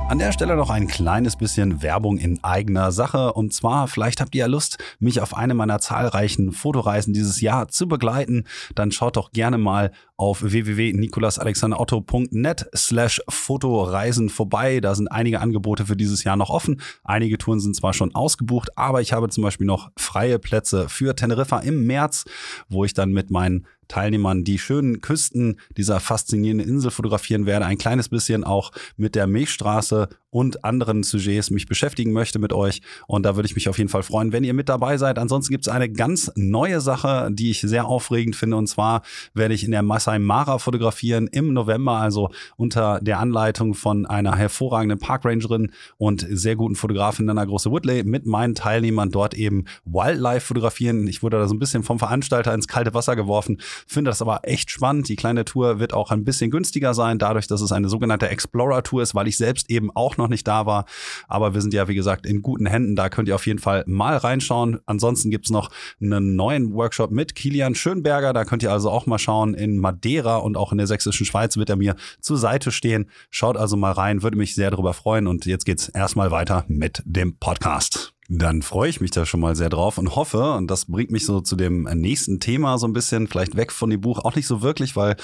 [0.09, 3.33] An der Stelle noch ein kleines bisschen Werbung in eigener Sache.
[3.33, 7.67] Und zwar, vielleicht habt ihr ja Lust, mich auf eine meiner zahlreichen Fotoreisen dieses Jahr
[7.67, 8.45] zu begleiten.
[8.77, 14.81] Dann schaut doch gerne mal auf www.nikolasalexanderotto.net slash Fotoreisen vorbei.
[14.81, 16.81] Da sind einige Angebote für dieses Jahr noch offen.
[17.05, 21.17] Einige Touren sind zwar schon ausgebucht, aber ich habe zum Beispiel noch freie Plätze für
[21.17, 22.25] Teneriffa im März,
[22.69, 27.79] wo ich dann mit meinen Teilnehmern die schönen Küsten dieser faszinierenden Insel fotografieren werde, ein
[27.79, 32.83] kleines bisschen auch mit der Milchstraße und anderen Sujets mich beschäftigen möchte mit euch.
[33.07, 35.19] Und da würde ich mich auf jeden Fall freuen, wenn ihr mit dabei seid.
[35.19, 38.57] Ansonsten gibt es eine ganz neue Sache, die ich sehr aufregend finde.
[38.57, 39.03] Und zwar
[39.35, 44.37] werde ich in der Masai Mara fotografieren im November, also unter der Anleitung von einer
[44.37, 50.47] hervorragenden Parkrangerin und sehr guten Fotografin Nana Große Woodley mit meinen Teilnehmern dort eben Wildlife
[50.47, 51.09] fotografieren.
[51.09, 54.43] Ich wurde da so ein bisschen vom Veranstalter ins kalte Wasser geworfen, finde das aber
[54.45, 55.09] echt spannend.
[55.09, 59.03] Die kleine Tour wird auch ein bisschen günstiger sein, dadurch, dass es eine sogenannte Explorer-Tour
[59.03, 60.85] ist, weil ich selbst eben auch noch nicht da war.
[61.27, 62.95] Aber wir sind ja, wie gesagt, in guten Händen.
[62.95, 64.79] Da könnt ihr auf jeden Fall mal reinschauen.
[64.87, 68.33] Ansonsten gibt es noch einen neuen Workshop mit Kilian Schönberger.
[68.33, 69.55] Da könnt ihr also auch mal schauen.
[69.55, 69.96] In Madeira
[70.43, 73.11] und auch in der sächsischen Schweiz wird er mir zur Seite stehen.
[73.31, 75.27] Schaut also mal rein, würde mich sehr darüber freuen.
[75.27, 78.16] Und jetzt geht's erstmal weiter mit dem Podcast.
[78.29, 81.25] Dann freue ich mich da schon mal sehr drauf und hoffe, und das bringt mich
[81.25, 84.47] so zu dem nächsten Thema so ein bisschen, vielleicht weg von dem Buch, auch nicht
[84.47, 85.17] so wirklich, weil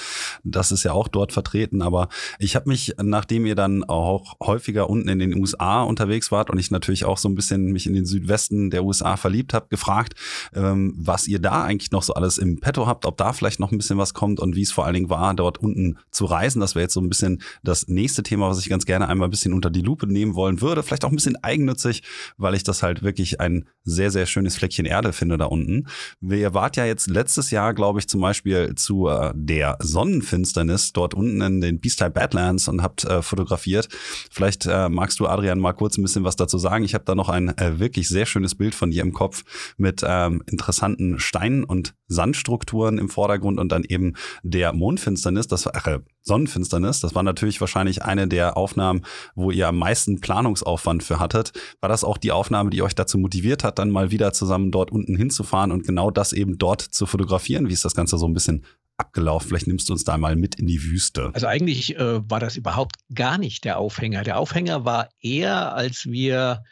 [0.43, 2.07] das ist ja auch dort vertreten, aber
[2.39, 6.59] ich habe mich, nachdem ihr dann auch häufiger unten in den USA unterwegs wart und
[6.59, 10.13] ich natürlich auch so ein bisschen mich in den Südwesten der USA verliebt habe, gefragt,
[10.53, 13.71] ähm, was ihr da eigentlich noch so alles im Petto habt, ob da vielleicht noch
[13.71, 16.59] ein bisschen was kommt und wie es vor allen Dingen war, dort unten zu reisen.
[16.59, 19.31] Das wäre jetzt so ein bisschen das nächste Thema, was ich ganz gerne einmal ein
[19.31, 20.83] bisschen unter die Lupe nehmen wollen würde.
[20.83, 22.03] Vielleicht auch ein bisschen eigennützig,
[22.37, 25.87] weil ich das halt halt wirklich ein sehr, sehr schönes Fleckchen Erde finde da unten.
[26.21, 31.13] Wir wart ja jetzt letztes Jahr, glaube ich, zum Beispiel zu äh, der Sonnenfinsternis dort
[31.13, 33.89] unten in den Beastyle Badlands und habt äh, fotografiert.
[34.31, 36.83] Vielleicht äh, magst du, Adrian, mal kurz ein bisschen was dazu sagen.
[36.83, 39.43] Ich habe da noch ein äh, wirklich sehr schönes Bild von dir im Kopf
[39.77, 44.13] mit ähm, interessanten Steinen und Sandstrukturen im Vordergrund und dann eben
[44.43, 49.05] der Mondfinsternis, das war, äh, Sonnenfinsternis, das war natürlich wahrscheinlich eine der Aufnahmen,
[49.35, 51.51] wo ihr am meisten Planungsaufwand für hattet.
[51.81, 54.91] War das auch die Aufnahme, die euch dazu motiviert hat, dann mal wieder zusammen dort
[54.91, 57.67] unten hinzufahren und genau das eben dort zu fotografieren?
[57.67, 58.65] Wie ist das Ganze so ein bisschen
[58.97, 59.49] abgelaufen?
[59.49, 61.31] Vielleicht nimmst du uns da mal mit in die Wüste.
[61.33, 64.23] Also eigentlich äh, war das überhaupt gar nicht der Aufhänger.
[64.23, 66.63] Der Aufhänger war eher, als wir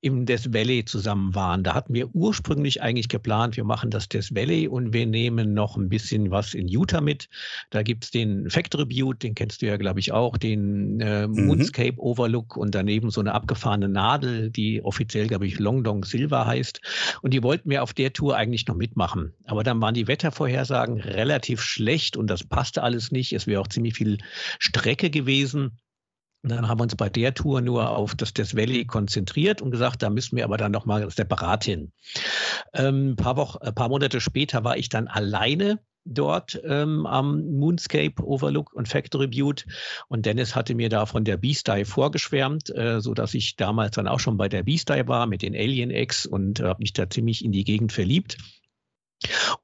[0.00, 1.64] im Death Valley zusammen waren.
[1.64, 5.76] Da hatten wir ursprünglich eigentlich geplant, wir machen das Death Valley und wir nehmen noch
[5.76, 7.28] ein bisschen was in Utah mit.
[7.70, 11.26] Da gibt es den Factory Butte, den kennst du ja, glaube ich, auch, den äh,
[11.26, 11.46] mhm.
[11.46, 11.98] Moonscape mhm.
[11.98, 16.80] Overlook und daneben so eine abgefahrene Nadel, die offiziell, glaube ich, Long Dong Silver heißt.
[17.22, 19.34] Und die wollten wir auf der Tour eigentlich noch mitmachen.
[19.46, 23.32] Aber dann waren die Wettervorhersagen relativ schlecht und das passte alles nicht.
[23.32, 24.18] Es wäre auch ziemlich viel
[24.60, 25.78] Strecke gewesen.
[26.42, 29.70] Und dann haben wir uns bei der Tour nur auf das Death Valley konzentriert und
[29.70, 31.92] gesagt, da müssen wir aber dann nochmal separat hin.
[32.72, 37.58] Ähm, ein paar Wochen, ein paar Monate später war ich dann alleine dort ähm, am
[37.58, 39.66] Moonscape Overlook und Factory Butte.
[40.08, 44.08] Und Dennis hatte mir da von der Beastie vorgeschwärmt, äh, so dass ich damals dann
[44.08, 47.10] auch schon bei der Beastie war mit den Alien X und äh, habe mich da
[47.10, 48.38] ziemlich in die Gegend verliebt.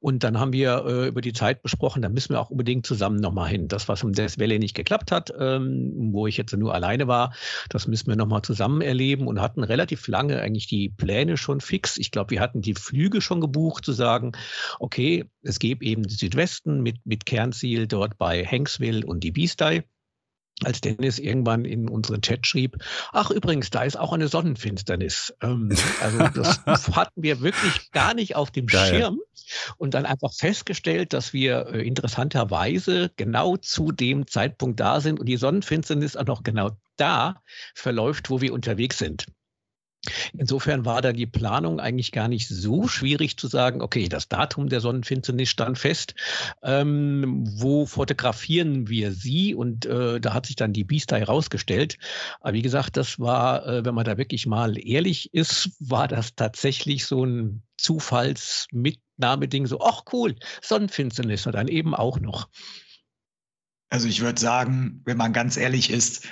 [0.00, 3.20] Und dann haben wir äh, über die Zeit besprochen, da müssen wir auch unbedingt zusammen
[3.20, 3.68] nochmal hin.
[3.68, 7.34] Das, was im Death Valley nicht geklappt hat, ähm, wo ich jetzt nur alleine war,
[7.68, 11.96] das müssen wir nochmal zusammen erleben und hatten relativ lange eigentlich die Pläne schon fix.
[11.96, 14.32] Ich glaube, wir hatten die Flüge schon gebucht, zu sagen,
[14.78, 19.82] okay, es gäbe eben Südwesten mit, mit Kernziel dort bei Hanksville und die Beastie
[20.62, 22.76] als Dennis irgendwann in unseren Chat schrieb,
[23.12, 25.34] ach übrigens, da ist auch eine Sonnenfinsternis.
[25.42, 26.60] Ähm, also das
[26.96, 28.88] hatten wir wirklich gar nicht auf dem Geil.
[28.88, 29.20] Schirm
[29.76, 35.26] und dann einfach festgestellt, dass wir äh, interessanterweise genau zu dem Zeitpunkt da sind und
[35.26, 37.42] die Sonnenfinsternis auch noch genau da
[37.74, 39.26] verläuft, wo wir unterwegs sind.
[40.36, 44.68] Insofern war da die Planung eigentlich gar nicht so schwierig zu sagen, okay, das Datum
[44.68, 46.14] der Sonnenfinsternis stand fest.
[46.62, 49.54] Ähm, wo fotografieren wir sie?
[49.54, 51.98] Und äh, da hat sich dann die Beastie herausgestellt.
[52.40, 56.34] Aber wie gesagt, das war, äh, wenn man da wirklich mal ehrlich ist, war das
[56.34, 62.48] tatsächlich so ein Zufallsmitnahmeding, so, ach cool, Sonnenfinsternis und dann eben auch noch.
[63.94, 66.26] Also ich würde sagen, wenn man ganz ehrlich ist,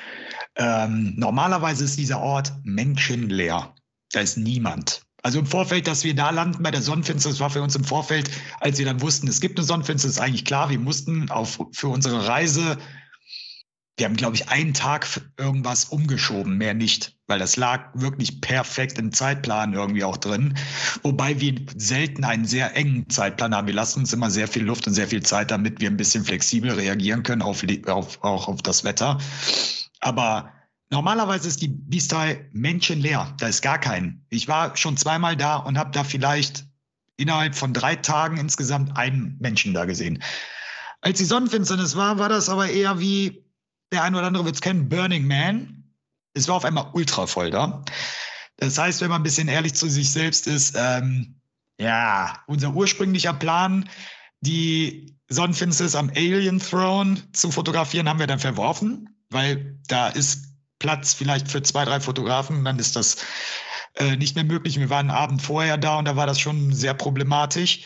[0.57, 3.73] ähm, normalerweise ist dieser Ort menschenleer.
[4.11, 5.03] Da ist niemand.
[5.23, 8.29] Also im Vorfeld, dass wir da landen bei der Sonnenfinsternis, war für uns im Vorfeld,
[8.59, 12.27] als wir dann wussten, es gibt eine Sonnenfinsternis, eigentlich klar, wir mussten auf, für unsere
[12.27, 12.79] Reise,
[13.99, 18.99] wir haben, glaube ich, einen Tag irgendwas umgeschoben, mehr nicht, weil das lag wirklich perfekt
[18.99, 20.55] im Zeitplan irgendwie auch drin.
[21.03, 23.67] Wobei wir selten einen sehr engen Zeitplan haben.
[23.67, 26.25] Wir lassen uns immer sehr viel Luft und sehr viel Zeit, damit wir ein bisschen
[26.25, 29.19] flexibel reagieren können, auf, auf, auch auf das Wetter.
[30.01, 30.53] Aber
[30.93, 33.35] Normalerweise ist die Bistei menschenleer.
[33.39, 34.27] Da ist gar kein.
[34.29, 36.67] Ich war schon zweimal da und habe da vielleicht
[37.17, 40.23] innerhalb von drei Tagen insgesamt einen Menschen da gesehen.
[41.01, 43.42] Als die Sonnenfinsternis war, war das aber eher wie,
[43.93, 45.85] der eine oder andere wird es kennen, Burning Man.
[46.35, 47.85] Es war auf einmal ultra voll da.
[48.57, 51.41] Das heißt, wenn man ein bisschen ehrlich zu sich selbst ist, ähm,
[51.79, 53.89] ja, unser ursprünglicher Plan,
[54.41, 61.15] die Sonnenfinsternis am Alien Throne zu fotografieren, haben wir dann verworfen, weil da ist Platz
[61.15, 63.17] vielleicht für zwei, drei Fotografen, dann ist das
[63.97, 64.79] äh, nicht mehr möglich.
[64.79, 67.85] Wir waren Abend vorher da und da war das schon sehr problematisch.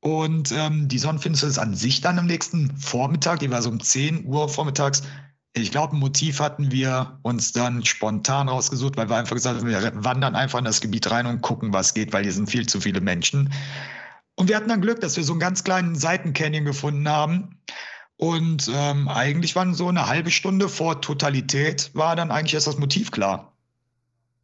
[0.00, 4.24] Und ähm, die Sonnenfinsternis an sich dann am nächsten Vormittag, die war so um 10
[4.26, 5.02] Uhr vormittags.
[5.52, 9.68] Ich glaube, ein Motiv hatten wir uns dann spontan rausgesucht, weil wir einfach gesagt haben,
[9.68, 12.66] wir wandern einfach in das Gebiet rein und gucken, was geht, weil hier sind viel
[12.66, 13.52] zu viele Menschen.
[14.36, 17.58] Und wir hatten dann Glück, dass wir so einen ganz kleinen Seitencanyon gefunden haben.
[18.16, 22.78] Und ähm, eigentlich waren so eine halbe Stunde vor Totalität war dann eigentlich erst das
[22.78, 23.52] Motiv klar.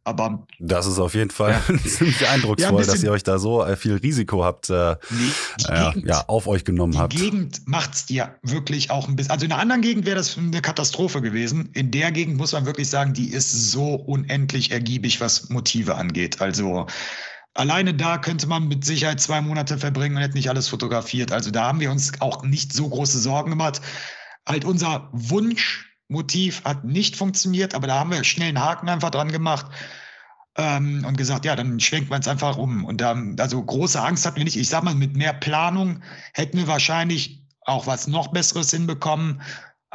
[0.07, 1.77] Aber das ist auf jeden Fall ja.
[1.85, 4.95] ziemlich eindrucksvoll, ja, dass ihr euch da so äh, viel Risiko habt, äh, äh,
[5.91, 7.11] Gegend, ja, auf euch genommen die habt.
[7.11, 9.31] Die Gegend macht es dir wirklich auch ein bisschen.
[9.31, 11.71] Also in einer anderen Gegend wäre das eine Katastrophe gewesen.
[11.73, 16.39] In der Gegend muss man wirklich sagen, die ist so unendlich ergiebig, was Motive angeht.
[16.39, 16.87] Also
[17.53, 21.33] alleine da könnte man mit Sicherheit zwei Monate verbringen und hätte nicht alles fotografiert.
[21.33, 23.81] Also da haben wir uns auch nicht so große Sorgen gemacht.
[24.45, 29.11] Halt unser Wunsch Motiv hat nicht funktioniert, aber da haben wir schnell einen Haken einfach
[29.11, 29.67] dran gemacht
[30.57, 32.85] ähm, und gesagt, ja, dann schwenkt man es einfach um.
[32.85, 34.57] Und ähm, also große Angst hatten wir nicht.
[34.57, 36.01] Ich sag mal, mit mehr Planung
[36.33, 39.41] hätten wir wahrscheinlich auch was noch Besseres hinbekommen.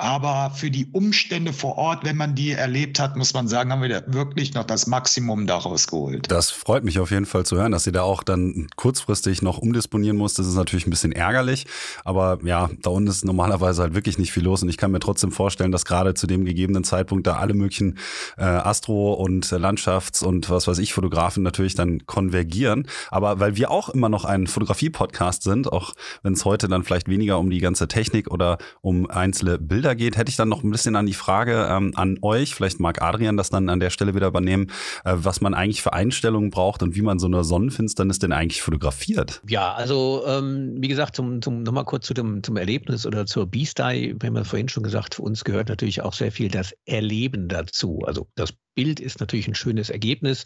[0.02, 3.82] Aber für die Umstände vor Ort, wenn man die erlebt hat, muss man sagen, haben
[3.82, 6.28] wir wirklich noch das Maximum daraus geholt.
[6.28, 9.58] Das freut mich auf jeden Fall zu hören, dass ihr da auch dann kurzfristig noch
[9.58, 10.40] umdisponieren musst.
[10.40, 11.66] Das ist natürlich ein bisschen ärgerlich.
[12.04, 14.64] Aber ja, da unten ist normalerweise halt wirklich nicht viel los.
[14.64, 17.96] Und ich kann mir trotzdem vorstellen, dass gerade zu dem gegebenen Zeitpunkt da alle möglichen
[18.36, 22.88] äh, Astro- und Landschafts- und was weiß ich, Fotografen natürlich dann konvergieren.
[23.12, 25.94] Aber weil wir auch immer noch ein Fotografie-Podcast sind, auch
[26.24, 29.94] wenn es heute dann vielleicht weniger um die ganze Technik oder um einzelne Bilder Bilder
[29.94, 33.02] geht, hätte ich dann noch ein bisschen an die Frage ähm, an euch, vielleicht mag
[33.02, 34.68] Adrian das dann an der Stelle wieder übernehmen,
[35.04, 38.62] äh, was man eigentlich für Einstellungen braucht und wie man so eine Sonnenfinsternis denn eigentlich
[38.62, 39.42] fotografiert.
[39.48, 43.46] Ja, also ähm, wie gesagt, zum, zum nochmal kurz zu dem, zum Erlebnis oder zur
[43.46, 46.48] Beast Eye, wir haben ja vorhin schon gesagt, für uns gehört natürlich auch sehr viel
[46.48, 48.00] das Erleben dazu.
[48.06, 50.44] Also das Bild ist natürlich ein schönes Ergebnis,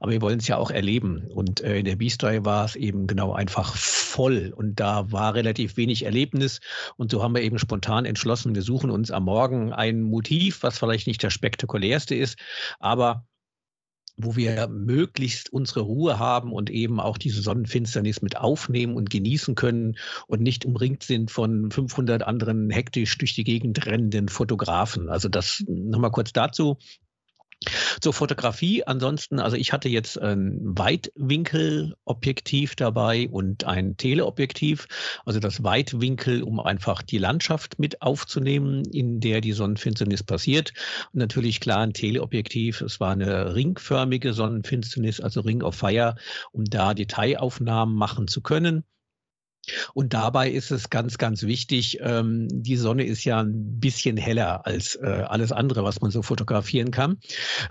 [0.00, 1.26] aber wir wollen es ja auch erleben.
[1.28, 5.76] Und äh, in der Beasteye war es eben genau einfach voll und da war relativ
[5.76, 6.60] wenig Erlebnis.
[6.96, 10.78] Und so haben wir eben spontan entschlossen, wir suchen uns am Morgen ein Motiv, was
[10.78, 12.38] vielleicht nicht das spektakulärste ist,
[12.78, 13.26] aber
[14.18, 19.54] wo wir möglichst unsere Ruhe haben und eben auch diese Sonnenfinsternis mit aufnehmen und genießen
[19.54, 19.96] können
[20.26, 25.10] und nicht umringt sind von 500 anderen hektisch durch die Gegend rennenden Fotografen.
[25.10, 26.78] Also das nochmal kurz dazu.
[28.00, 34.86] Zur Fotografie ansonsten, also ich hatte jetzt ein Weitwinkelobjektiv dabei und ein Teleobjektiv.
[35.24, 40.74] Also das Weitwinkel, um einfach die Landschaft mit aufzunehmen, in der die Sonnenfinsternis passiert.
[41.12, 42.82] Und natürlich klar ein Teleobjektiv.
[42.82, 46.16] Es war eine ringförmige Sonnenfinsternis, also Ring of Fire,
[46.52, 48.84] um da Detailaufnahmen machen zu können.
[49.94, 54.66] Und dabei ist es ganz, ganz wichtig, ähm, die Sonne ist ja ein bisschen heller
[54.66, 57.18] als äh, alles andere, was man so fotografieren kann.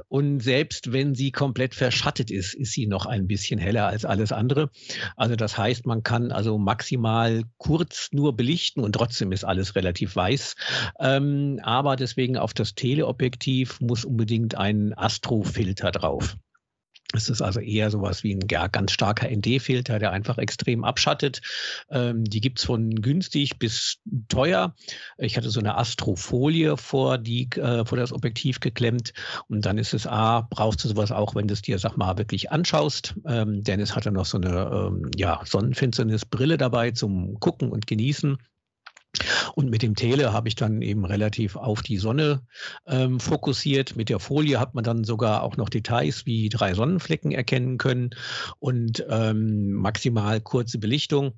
[0.07, 4.31] Und selbst wenn sie komplett verschattet ist, ist sie noch ein bisschen heller als alles
[4.31, 4.69] andere.
[5.15, 10.15] Also das heißt, man kann also maximal kurz nur belichten und trotzdem ist alles relativ
[10.15, 10.55] weiß.
[10.99, 16.37] Ähm, aber deswegen auf das Teleobjektiv muss unbedingt ein Astrofilter drauf.
[17.13, 21.41] Es ist also eher sowas wie ein ja, ganz starker ND-Filter, der einfach extrem abschattet.
[21.89, 24.75] Ähm, die gibt es von günstig bis teuer.
[25.17, 29.13] Ich hatte so eine Astrofolie vor, die, äh, vor das Objektiv geklemmt.
[29.47, 32.17] Und dann ist es A, brauchst du sowas auch, wenn du es dir, sag mal,
[32.17, 33.15] wirklich anschaust.
[33.25, 38.37] Ähm, Dennis hatte noch so eine ähm, ja, Sonnenfinsternisbrille dabei zum Gucken und Genießen.
[39.55, 42.41] Und mit dem Tele habe ich dann eben relativ auf die Sonne
[42.87, 43.95] ähm, fokussiert.
[43.95, 48.11] Mit der Folie hat man dann sogar auch noch Details wie drei Sonnenflecken erkennen können
[48.59, 51.33] und ähm, maximal kurze Belichtung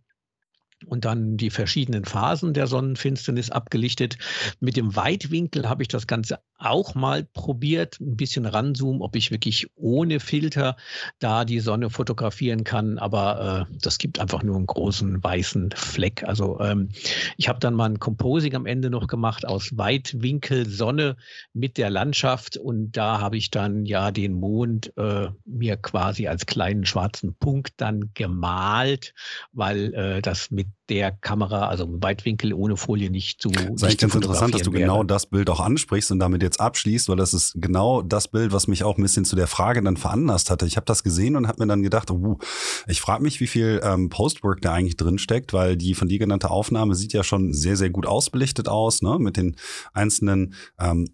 [0.85, 4.17] und dann die verschiedenen Phasen der Sonnenfinsternis abgelichtet.
[4.59, 9.31] Mit dem Weitwinkel habe ich das Ganze auch mal probiert, ein bisschen ranzoomen, ob ich
[9.31, 10.75] wirklich ohne Filter
[11.19, 16.23] da die Sonne fotografieren kann, aber äh, das gibt einfach nur einen großen weißen Fleck.
[16.23, 16.89] Also ähm,
[17.37, 21.15] ich habe dann mal ein Composing am Ende noch gemacht aus Weitwinkel Sonne
[21.53, 26.45] mit der Landschaft und da habe ich dann ja den Mond äh, mir quasi als
[26.45, 29.13] kleinen schwarzen Punkt dann gemalt,
[29.51, 33.49] weil äh, das mit mit der Kamera, also im Weitwinkel ohne Folie nicht zu.
[33.49, 34.83] Das ist eigentlich ganz interessant, dass du wäre.
[34.83, 38.51] genau das Bild auch ansprichst und damit jetzt abschließt, weil das ist genau das Bild,
[38.53, 40.65] was mich auch ein bisschen zu der Frage dann veranlasst hatte.
[40.65, 42.37] Ich habe das gesehen und habe mir dann gedacht, uh,
[42.87, 46.19] ich frage mich, wie viel ähm, Postwork da eigentlich drin steckt, weil die von dir
[46.19, 49.17] genannte Aufnahme sieht ja schon sehr, sehr gut ausbelichtet aus, ne?
[49.19, 49.55] mit den
[49.93, 51.07] einzelnen ähm,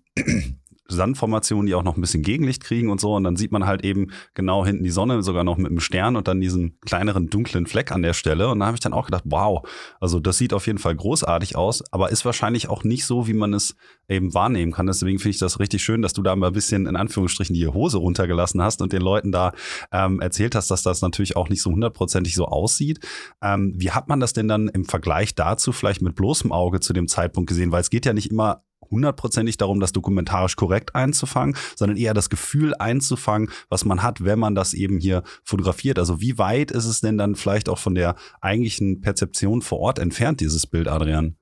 [0.95, 3.13] Sandformationen, die auch noch ein bisschen Gegenlicht kriegen und so.
[3.15, 6.15] Und dann sieht man halt eben genau hinten die Sonne, sogar noch mit einem Stern
[6.15, 8.49] und dann diesen kleineren dunklen Fleck an der Stelle.
[8.49, 9.67] Und da habe ich dann auch gedacht, wow,
[9.99, 13.33] also das sieht auf jeden Fall großartig aus, aber ist wahrscheinlich auch nicht so, wie
[13.33, 13.75] man es
[14.07, 14.87] eben wahrnehmen kann.
[14.87, 17.67] Deswegen finde ich das richtig schön, dass du da mal ein bisschen in Anführungsstrichen die
[17.67, 19.53] Hose runtergelassen hast und den Leuten da
[19.91, 22.99] ähm, erzählt hast, dass das natürlich auch nicht so hundertprozentig so aussieht.
[23.41, 26.93] Ähm, wie hat man das denn dann im Vergleich dazu vielleicht mit bloßem Auge zu
[26.93, 27.71] dem Zeitpunkt gesehen?
[27.71, 28.63] Weil es geht ja nicht immer
[28.93, 34.39] hundertprozentig darum, das dokumentarisch korrekt einzufangen, sondern eher das Gefühl einzufangen, was man hat, wenn
[34.39, 35.99] man das eben hier fotografiert.
[35.99, 39.99] Also wie weit ist es denn dann vielleicht auch von der eigentlichen Perzeption vor Ort
[39.99, 41.35] entfernt, dieses Bild, Adrian?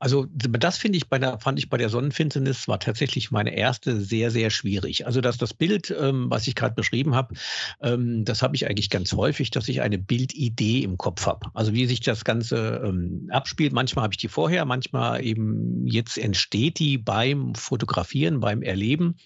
[0.00, 4.00] Also das finde ich bei der, fand ich bei der Sonnenfinsternis war tatsächlich meine erste
[4.00, 5.06] sehr, sehr schwierig.
[5.06, 7.34] Also dass das Bild, ähm, was ich gerade beschrieben habe,
[7.82, 11.50] ähm, das habe ich eigentlich ganz häufig, dass ich eine Bildidee im Kopf habe.
[11.52, 13.74] Also wie sich das Ganze ähm, abspielt.
[13.74, 19.16] Manchmal habe ich die vorher, manchmal eben jetzt entsteht die beim Fotografieren, beim Erleben.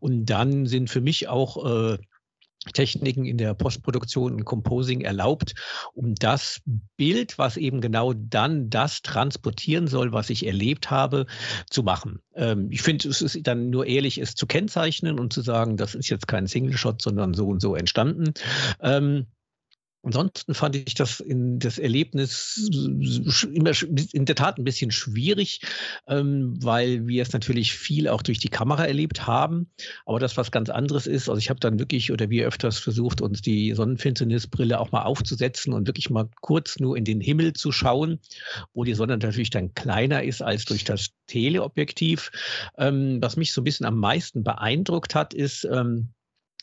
[0.00, 1.98] Und dann sind für mich auch äh,
[2.72, 5.54] Techniken in der Postproduktion und Composing erlaubt,
[5.94, 6.60] um das
[6.96, 11.26] Bild, was eben genau dann das transportieren soll, was ich erlebt habe,
[11.70, 12.20] zu machen.
[12.34, 15.94] Ähm, ich finde, es ist dann nur ehrlich, es zu kennzeichnen und zu sagen, das
[15.94, 18.32] ist jetzt kein Single Shot, sondern so und so entstanden.
[18.80, 19.26] Ähm,
[20.06, 22.70] Ansonsten fand ich das in das Erlebnis
[23.52, 23.72] immer
[24.12, 25.62] in der Tat ein bisschen schwierig,
[26.06, 29.68] ähm, weil wir es natürlich viel auch durch die Kamera erlebt haben.
[30.04, 31.28] Aber das was ganz anderes ist.
[31.28, 35.72] Also ich habe dann wirklich oder wir öfters versucht, uns die Sonnenfinsternisbrille auch mal aufzusetzen
[35.72, 38.20] und wirklich mal kurz nur in den Himmel zu schauen,
[38.74, 42.30] wo die Sonne natürlich dann kleiner ist als durch das Teleobjektiv.
[42.78, 46.10] Ähm, was mich so ein bisschen am meisten beeindruckt hat, ist, ähm,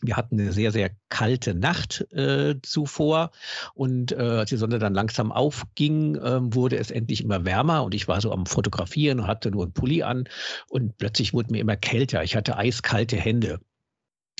[0.03, 3.31] wir hatten eine sehr, sehr kalte Nacht äh, zuvor
[3.73, 7.95] und äh, als die Sonne dann langsam aufging, äh, wurde es endlich immer wärmer und
[7.95, 10.25] ich war so am Fotografieren und hatte nur einen Pulli an
[10.69, 12.23] und plötzlich wurde mir immer kälter.
[12.23, 13.59] Ich hatte eiskalte Hände.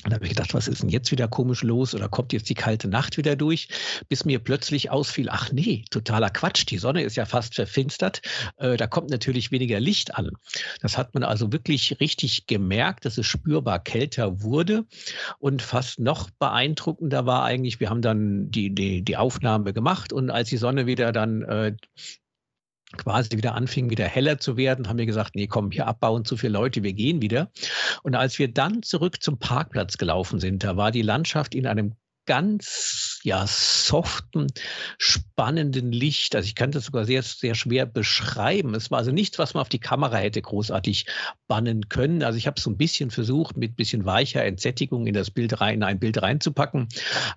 [0.04, 1.94] Und da habe ich gedacht, was ist denn jetzt wieder komisch los?
[1.94, 3.68] Oder kommt jetzt die kalte Nacht wieder durch,
[4.08, 8.20] bis mir plötzlich ausfiel, ach nee, totaler Quatsch, die Sonne ist ja fast verfinstert,
[8.58, 10.30] äh, da kommt natürlich weniger Licht an.
[10.80, 14.84] Das hat man also wirklich richtig gemerkt, dass es spürbar kälter wurde.
[15.38, 20.12] Und fast noch beeindruckender war eigentlich, wir haben dann die, die, die Aufnahme gemacht.
[20.12, 21.76] Und als die Sonne wieder dann äh,
[22.96, 26.36] quasi wieder anfing, wieder heller zu werden, haben wir gesagt, nee, komm, hier abbauen zu
[26.36, 27.50] viele Leute, wir gehen wieder.
[28.02, 31.94] Und als wir dann zurück zum Parkplatz gelaufen sind, da war die Landschaft in einem
[32.26, 34.46] ganz ja soften,
[34.98, 36.34] spannenden Licht.
[36.34, 38.74] Also ich kann das sogar sehr, sehr schwer beschreiben.
[38.74, 41.06] Es war also nichts, was man auf die Kamera hätte großartig
[41.46, 42.22] bannen können.
[42.22, 45.76] Also ich habe so ein bisschen versucht, mit bisschen weicher Entsättigung in das Bild rein,
[45.76, 46.88] in ein Bild reinzupacken.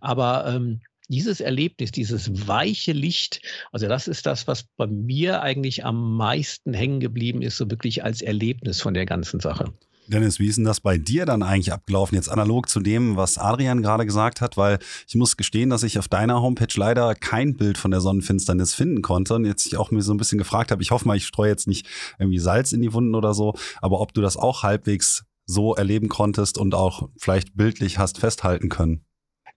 [0.02, 3.42] Aber ähm, dieses Erlebnis, dieses weiche Licht,
[3.72, 8.04] also das ist das, was bei mir eigentlich am meisten hängen geblieben ist, so wirklich
[8.04, 9.72] als Erlebnis von der ganzen Sache.
[10.08, 12.16] Dennis, wie ist denn das bei dir dann eigentlich abgelaufen?
[12.16, 16.00] Jetzt analog zu dem, was Adrian gerade gesagt hat, weil ich muss gestehen, dass ich
[16.00, 19.92] auf deiner Homepage leider kein Bild von der Sonnenfinsternis finden konnte und jetzt ich auch
[19.92, 21.86] mir so ein bisschen gefragt habe, ich hoffe mal, ich streue jetzt nicht
[22.20, 26.08] irgendwie Salz in die Wunden oder so, aber ob du das auch halbwegs so erleben
[26.08, 29.07] konntest und auch vielleicht bildlich hast festhalten können.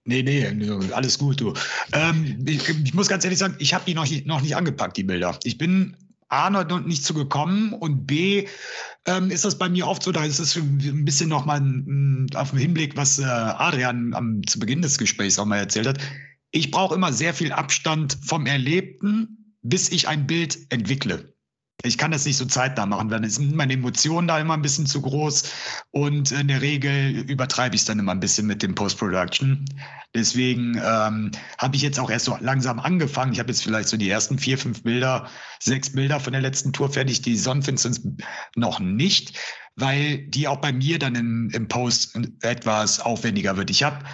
[0.05, 0.47] Nee, nee,
[0.93, 1.53] alles gut, du.
[1.93, 5.03] Ähm, ich, ich, muss ganz ehrlich sagen, ich habe die noch, noch nicht angepackt, die
[5.03, 5.39] Bilder.
[5.45, 5.97] Ich bin
[6.29, 8.47] A, noch nicht zu gekommen und B,
[9.07, 11.61] ähm, ist das bei mir oft so, da ist es ein bisschen nochmal
[12.35, 15.99] auf den Hinblick, was äh, Adrian am, zu Beginn des Gesprächs auch mal erzählt hat.
[16.53, 21.35] Ich brauche immer sehr viel Abstand vom Erlebten, bis ich ein Bild entwickle
[21.83, 24.87] ich kann das nicht so zeitnah machen, weil sind meine Emotionen da immer ein bisschen
[24.87, 25.45] zu groß
[25.91, 29.65] und in der Regel übertreibe ich es dann immer ein bisschen mit dem Post-Production.
[30.15, 33.33] Deswegen ähm, habe ich jetzt auch erst so langsam angefangen.
[33.33, 35.29] Ich habe jetzt vielleicht so die ersten vier, fünf Bilder,
[35.61, 38.03] sechs Bilder von der letzten Tour fertig, die Sonnenfinsternis
[38.57, 39.39] noch nicht,
[39.77, 43.71] weil die auch bei mir dann im, im Post etwas aufwendiger wird.
[43.71, 44.05] Ich habe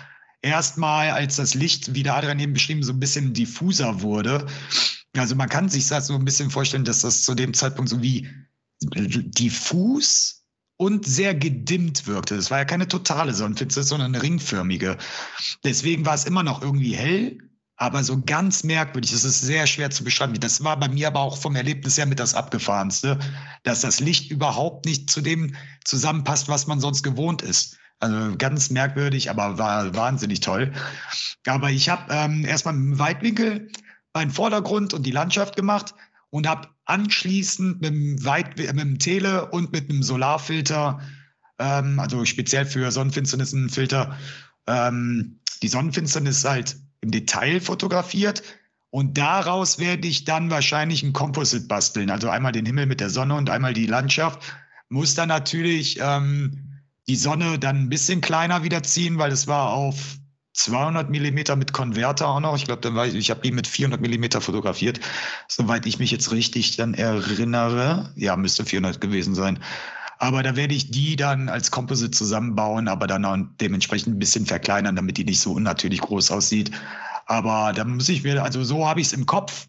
[0.43, 4.47] erstmal, als das Licht, wie der Adrian eben beschrieben, so ein bisschen diffuser wurde,
[5.19, 8.03] also man kann sich das so ein bisschen vorstellen, dass das zu dem Zeitpunkt so
[8.03, 8.29] wie
[8.83, 10.45] diffus
[10.77, 12.35] und sehr gedimmt wirkte.
[12.35, 14.99] Es war ja keine totale Sonnenfinsternis, sondern eine ringförmige.
[15.65, 17.39] Deswegen war es immer noch irgendwie hell,
[17.77, 19.13] aber so ganz merkwürdig.
[19.13, 20.39] Es ist sehr schwer zu beschreiben.
[20.41, 23.19] Das war bei mir aber auch vom Erlebnis her mit das Abgefahrenste,
[23.63, 25.55] dass das Licht überhaupt nicht zu dem
[25.85, 27.79] zusammenpasst, was man sonst gewohnt ist.
[28.01, 30.73] Also ganz merkwürdig, aber war wahnsinnig toll.
[31.47, 33.71] Aber ich habe ähm, erstmal im Weitwinkel
[34.17, 35.95] meinen Vordergrund und die Landschaft gemacht
[36.31, 41.01] und habe anschließend mit dem, Weit mit dem Tele und mit einem Solarfilter,
[41.59, 44.17] ähm, also speziell für Sonnenfinsternis ein Filter,
[44.67, 48.43] ähm, die Sonnenfinsternis halt im Detail fotografiert.
[48.89, 52.11] Und daraus werde ich dann wahrscheinlich ein Composite basteln.
[52.11, 54.41] Also einmal den Himmel mit der Sonne und einmal die Landschaft.
[54.89, 59.75] Muss dann natürlich ähm, die Sonne dann ein bisschen kleiner wieder ziehen, weil es war
[59.75, 60.17] auf
[60.57, 62.57] 200 Millimeter mit Konverter auch noch.
[62.57, 65.01] Ich glaube, ich, ich habe die mit 400 Millimeter fotografiert,
[65.49, 68.13] soweit ich mich jetzt richtig dann erinnere.
[68.17, 69.59] Ja, müsste 400 gewesen sein.
[70.19, 74.47] Aber da werde ich die dann als Composite zusammenbauen, aber dann auch dementsprechend ein bisschen
[74.47, 76.71] verkleinern, damit die nicht so unnatürlich groß aussieht.
[77.27, 79.69] Aber da muss ich mir, also so habe ich es im Kopf.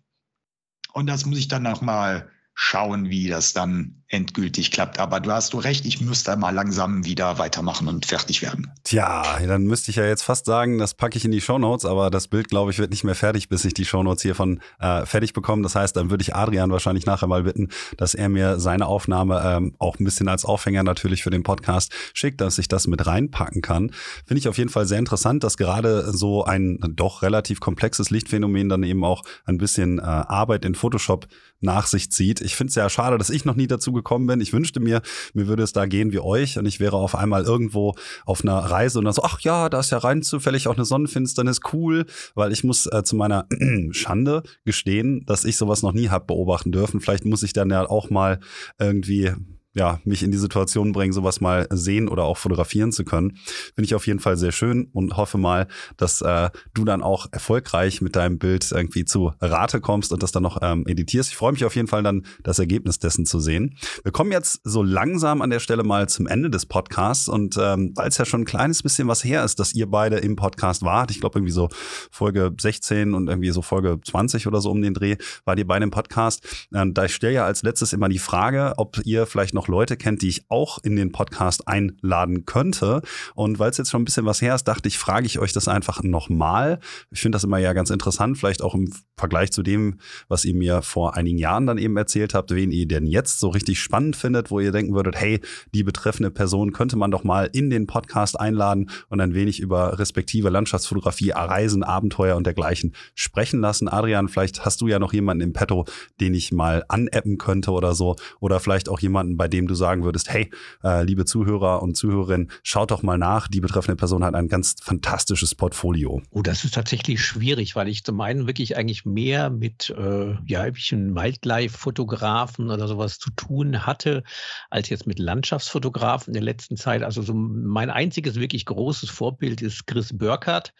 [0.93, 2.29] Und das muss ich dann nochmal
[2.59, 4.97] schauen, wie das dann endgültig klappt.
[4.97, 8.71] Aber du hast du recht, ich müsste mal langsam wieder weitermachen und fertig werden.
[8.83, 12.09] Tja, dann müsste ich ja jetzt fast sagen, das packe ich in die Shownotes, aber
[12.09, 15.33] das Bild, glaube ich, wird nicht mehr fertig, bis ich die Shownotes hiervon äh, fertig
[15.33, 15.61] bekomme.
[15.61, 19.39] Das heißt, dann würde ich Adrian wahrscheinlich nachher mal bitten, dass er mir seine Aufnahme
[19.45, 23.05] ähm, auch ein bisschen als Aufhänger natürlich für den Podcast schickt, dass ich das mit
[23.05, 23.91] reinpacken kann.
[24.25, 28.67] Finde ich auf jeden Fall sehr interessant, dass gerade so ein doch relativ komplexes Lichtphänomen
[28.67, 31.27] dann eben auch ein bisschen äh, Arbeit in Photoshop
[31.59, 32.41] nach sich zieht.
[32.41, 34.41] Ich finde es ja schade, dass ich noch nie dazu gekommen bin.
[34.41, 35.01] Ich wünschte mir,
[35.33, 37.95] mir würde es da gehen wie euch und ich wäre auf einmal irgendwo
[38.25, 40.85] auf einer Reise und dann so, ach ja, da ist ja rein zufällig auch eine
[40.85, 42.05] Sonnenfinsternis, cool,
[42.35, 43.47] weil ich muss äh, zu meiner
[43.91, 47.01] Schande gestehen, dass ich sowas noch nie habe beobachten dürfen.
[47.01, 48.39] Vielleicht muss ich dann ja auch mal
[48.79, 49.33] irgendwie
[49.77, 53.37] ja, mich in die Situation bringen, sowas mal sehen oder auch fotografieren zu können.
[53.75, 55.67] Finde ich auf jeden Fall sehr schön und hoffe mal,
[55.97, 60.31] dass äh, du dann auch erfolgreich mit deinem Bild irgendwie zu Rate kommst und das
[60.31, 61.29] dann noch ähm, editierst.
[61.29, 63.75] Ich freue mich auf jeden Fall dann, das Ergebnis dessen zu sehen.
[64.03, 67.93] Wir kommen jetzt so langsam an der Stelle mal zum Ende des Podcasts und ähm,
[67.95, 70.81] weil es ja schon ein kleines bisschen was her ist, dass ihr beide im Podcast
[70.81, 71.69] wart, ich glaube irgendwie so
[72.09, 75.83] Folge 16 und irgendwie so Folge 20 oder so um den Dreh, war ihr beide
[75.83, 76.67] im Podcast.
[76.73, 79.97] Ähm, da ich stelle ja als letztes immer die Frage, ob ihr vielleicht noch Leute
[79.97, 83.01] kennt, die ich auch in den Podcast einladen könnte.
[83.35, 85.53] Und weil es jetzt schon ein bisschen was her ist, dachte ich, frage ich euch
[85.53, 86.79] das einfach nochmal.
[87.11, 90.55] Ich finde das immer ja ganz interessant, vielleicht auch im Vergleich zu dem, was ihr
[90.55, 94.15] mir vor einigen Jahren dann eben erzählt habt, wen ihr denn jetzt so richtig spannend
[94.15, 95.39] findet, wo ihr denken würdet, hey,
[95.73, 99.99] die betreffende Person könnte man doch mal in den Podcast einladen und ein wenig über
[99.99, 103.87] respektive Landschaftsfotografie, Reisen, Abenteuer und dergleichen sprechen lassen.
[103.87, 105.85] Adrian, vielleicht hast du ja noch jemanden im Petto,
[106.19, 108.15] den ich mal aneppen könnte oder so.
[108.39, 110.49] Oder vielleicht auch jemanden, bei dem dem du sagen würdest, hey,
[110.83, 114.75] äh, liebe Zuhörer und Zuhörerinnen, schaut doch mal nach, die betreffende Person hat ein ganz
[114.81, 116.21] fantastisches Portfolio.
[116.31, 120.65] Oh, das ist tatsächlich schwierig, weil ich zum einen wirklich eigentlich mehr mit äh, ja,
[120.65, 124.23] Wildlife-Fotografen oder sowas zu tun hatte,
[124.69, 127.03] als jetzt mit Landschaftsfotografen in der letzten Zeit.
[127.03, 130.73] Also so mein einziges wirklich großes Vorbild ist Chris Burkhardt,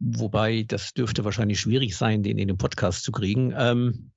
[0.00, 3.52] wobei das dürfte wahrscheinlich schwierig sein, den in den Podcast zu kriegen.
[3.56, 4.10] Ähm,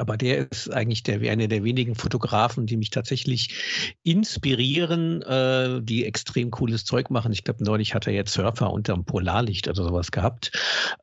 [0.00, 6.04] aber der ist eigentlich der, einer der wenigen Fotografen, die mich tatsächlich inspirieren, äh, die
[6.04, 7.32] extrem cooles Zeug machen.
[7.32, 10.52] Ich glaube, neulich hat er jetzt Surfer unterm Polarlicht oder sowas gehabt.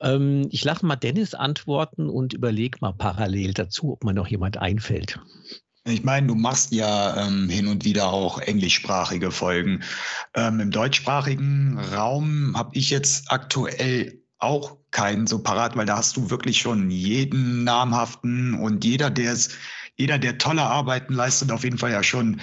[0.01, 4.57] Ähm, ich lasse mal Dennis antworten und überlege mal parallel dazu, ob mir noch jemand
[4.57, 5.19] einfällt.
[5.85, 9.81] Ich meine, du machst ja ähm, hin und wieder auch englischsprachige Folgen.
[10.35, 16.17] Ähm, Im deutschsprachigen Raum habe ich jetzt aktuell auch keinen so parat, weil da hast
[16.17, 19.49] du wirklich schon jeden namhaften und jeder, der es,
[19.97, 22.41] jeder, der tolle Arbeiten leistet, auf jeden Fall ja schon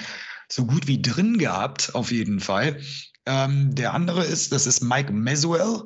[0.49, 2.80] so gut wie drin gehabt, auf jeden Fall.
[3.24, 5.82] Ähm, der andere ist, das ist Mike Meswell.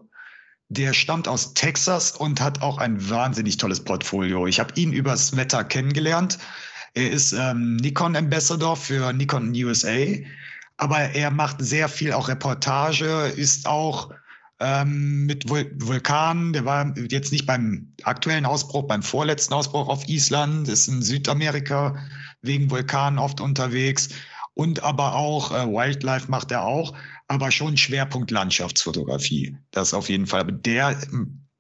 [0.69, 4.47] Der stammt aus Texas und hat auch ein wahnsinnig tolles Portfolio.
[4.47, 6.39] Ich habe ihn übers Wetter kennengelernt.
[6.95, 10.07] Er ist ähm, Nikon Ambassador für Nikon USA,
[10.77, 14.11] aber er macht sehr viel auch Reportage, ist auch
[14.61, 16.53] ähm, mit Vul Vulkanen.
[16.53, 21.97] Der war jetzt nicht beim aktuellen Ausbruch, beim vorletzten Ausbruch auf Island, ist in Südamerika
[22.43, 24.11] wegen Vulkanen oft unterwegs.
[24.55, 26.95] Und aber auch äh, Wildlife macht er auch,
[27.29, 29.57] aber schon Schwerpunkt Landschaftsfotografie.
[29.71, 30.41] Das auf jeden Fall.
[30.41, 30.99] Aber der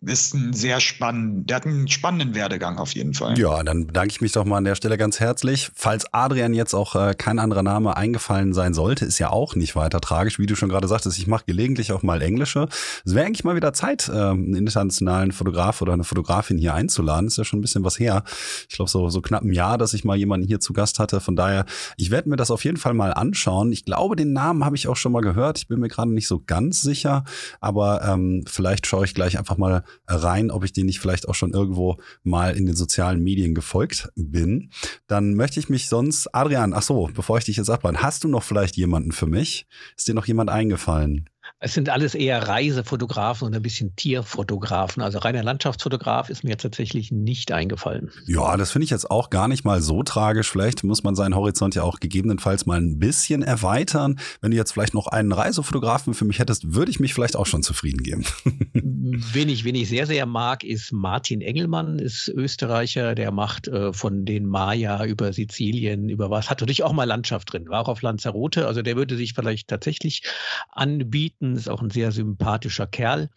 [0.03, 3.39] ist ein sehr spannend, der hat einen spannenden Werdegang auf jeden Fall.
[3.39, 5.71] Ja, dann bedanke ich mich doch mal an der Stelle ganz herzlich.
[5.75, 9.77] Falls Adrian jetzt auch äh, kein anderer Name eingefallen sein sollte, ist ja auch nicht
[9.77, 10.39] weiter tragisch.
[10.39, 12.69] Wie du schon gerade sagtest, ich mache gelegentlich auch mal Englische.
[13.05, 17.27] Es wäre eigentlich mal wieder Zeit, äh, einen internationalen Fotograf oder eine Fotografin hier einzuladen.
[17.27, 18.25] Ist ja schon ein bisschen was her.
[18.71, 21.21] Ich glaube, so, so knapp ein Jahr, dass ich mal jemanden hier zu Gast hatte.
[21.21, 21.67] Von daher,
[21.99, 23.71] ich werde mir das auf jeden Fall mal anschauen.
[23.71, 25.59] Ich glaube, den Namen habe ich auch schon mal gehört.
[25.59, 27.25] Ich bin mir gerade nicht so ganz sicher,
[27.61, 31.35] aber ähm, vielleicht schaue ich gleich einfach mal rein, ob ich den nicht vielleicht auch
[31.35, 34.71] schon irgendwo mal in den sozialen Medien gefolgt bin.
[35.07, 38.29] Dann möchte ich mich sonst, Adrian, ach so, bevor ich dich jetzt abbrenne, hast du
[38.29, 39.67] noch vielleicht jemanden für mich?
[39.97, 41.29] Ist dir noch jemand eingefallen?
[41.63, 45.03] Es sind alles eher Reisefotografen und ein bisschen Tierfotografen.
[45.03, 48.11] Also reiner Landschaftsfotograf ist mir tatsächlich nicht eingefallen.
[48.27, 50.51] Ja, das finde ich jetzt auch gar nicht mal so tragisch.
[50.51, 54.19] Vielleicht muss man seinen Horizont ja auch gegebenenfalls mal ein bisschen erweitern.
[54.41, 57.45] Wenn du jetzt vielleicht noch einen Reisefotografen für mich hättest, würde ich mich vielleicht auch
[57.45, 58.25] schon zufrieden geben.
[58.73, 63.93] wen, ich, wen ich sehr, sehr mag, ist Martin Engelmann, ist Österreicher, der macht äh,
[63.93, 67.89] von den Maya über Sizilien, über was, hat natürlich auch mal Landschaft drin, war auch
[67.89, 68.67] auf Lanzarote.
[68.67, 70.23] Also der würde sich vielleicht tatsächlich
[70.71, 73.31] anbieten ist auch ein sehr sympathischer Kerl.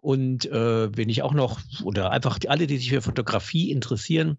[0.00, 4.38] Und äh, wenn ich auch noch, oder einfach alle, die sich für Fotografie interessieren,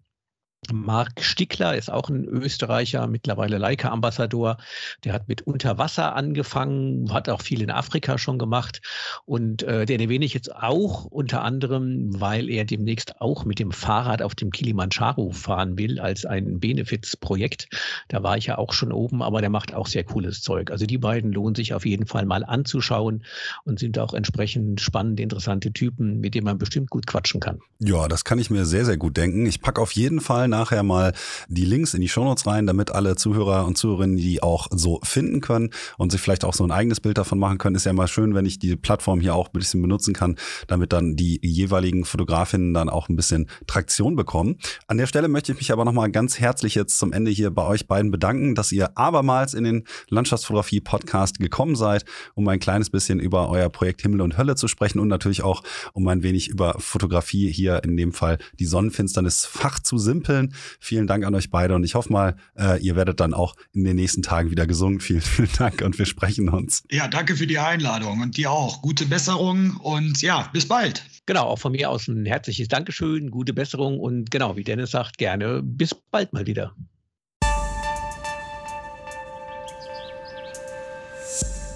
[0.70, 4.58] Marc Stickler ist auch ein Österreicher, mittlerweile Leica-Ambassador.
[5.04, 8.82] Der hat mit Unterwasser angefangen, hat auch viel in Afrika schon gemacht.
[9.24, 13.72] Und äh, den erwähne ich jetzt auch unter anderem, weil er demnächst auch mit dem
[13.72, 17.68] Fahrrad auf dem Kilimanjaro fahren will, als ein Benefits-Projekt.
[18.08, 20.70] Da war ich ja auch schon oben, aber der macht auch sehr cooles Zeug.
[20.70, 23.24] Also die beiden lohnen sich auf jeden Fall mal anzuschauen
[23.64, 27.60] und sind auch entsprechend spannende, interessante Typen, mit denen man bestimmt gut quatschen kann.
[27.78, 29.46] Ja, das kann ich mir sehr, sehr gut denken.
[29.46, 31.12] Ich packe auf jeden Fall nachher mal
[31.48, 35.40] die Links in die Shownotes rein, damit alle Zuhörer und Zuhörerinnen die auch so finden
[35.40, 37.76] können und sich vielleicht auch so ein eigenes Bild davon machen können.
[37.76, 40.36] Ist ja mal schön, wenn ich die Plattform hier auch ein bisschen benutzen kann,
[40.66, 44.58] damit dann die jeweiligen Fotografinnen dann auch ein bisschen Traktion bekommen.
[44.86, 47.64] An der Stelle möchte ich mich aber nochmal ganz herzlich jetzt zum Ende hier bei
[47.64, 52.90] euch beiden bedanken, dass ihr abermals in den Landschaftsfotografie Podcast gekommen seid, um ein kleines
[52.90, 56.48] bisschen über euer Projekt Himmel und Hölle zu sprechen und natürlich auch um ein wenig
[56.48, 60.60] über Fotografie hier in dem Fall die Sonnenfinsternis Fach zu simpeln empfehlen.
[60.80, 63.84] Vielen Dank an euch beide und ich hoffe mal, äh, ihr werdet dann auch in
[63.84, 65.00] den nächsten Tagen wieder gesungen.
[65.10, 66.84] Vielen, vielen Dank und wir sprechen uns.
[66.90, 68.82] Ja, danke für die Einladung und dir auch.
[68.82, 71.04] Gute Besserung und ja, bis bald.
[71.26, 75.18] Genau, auch von mir aus ein herzliches Dankeschön, gute Besserung und genau, wie Dennis sagt,
[75.18, 76.74] gerne bis bald mal wieder.